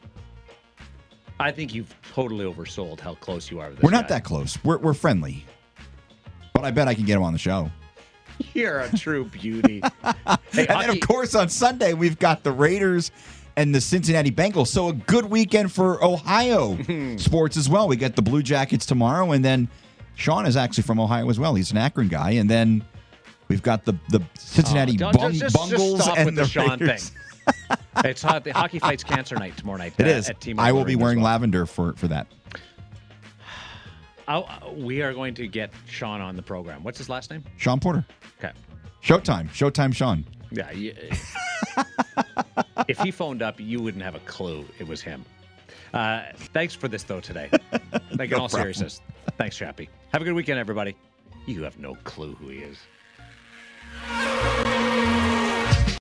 [1.38, 3.68] I think you've totally oversold how close you are.
[3.68, 4.14] With this We're not guy.
[4.16, 4.56] that close.
[4.64, 5.44] We're we're friendly,
[6.56, 7.70] but I bet I can get him on the show.
[8.54, 9.82] You're a true beauty.
[10.52, 13.10] hey, And then, of course, on Sunday, we've got the Raiders
[13.56, 14.68] and the Cincinnati Bengals.
[14.68, 16.78] So, a good weekend for Ohio
[17.16, 17.88] sports as well.
[17.88, 19.68] We got the Blue Jackets tomorrow, and then
[20.14, 21.54] Shawn is actually from Ohio as well.
[21.54, 22.32] He's an Akron guy.
[22.32, 22.84] And then
[23.48, 27.10] we've got the, the Cincinnati don't- Bung- just, Bungles just and the, the Sean Raiders.
[27.10, 27.76] thing.
[28.04, 28.44] it's hot.
[28.44, 29.94] The hockey fights cancer night tomorrow night.
[29.98, 30.30] It uh, is.
[30.58, 31.26] I will be wearing well.
[31.32, 32.26] lavender for, for that.
[34.28, 34.42] Uh,
[34.74, 36.82] we are going to get Shawn on the program.
[36.82, 37.44] What's his last name?
[37.56, 38.04] Shawn Porter.
[38.38, 38.52] Okay.
[39.02, 39.48] Showtime.
[39.50, 40.24] Showtime, Shawn.
[40.50, 40.70] Yeah.
[40.72, 40.94] You,
[42.88, 45.24] if he phoned up, you wouldn't have a clue it was him.
[45.94, 47.50] Uh, thanks for this though today.
[48.18, 49.02] Like in all seriousness.
[49.36, 49.90] Thanks, Chappie.
[50.12, 50.96] Have a good weekend, everybody.
[51.44, 52.78] You have no clue who he is.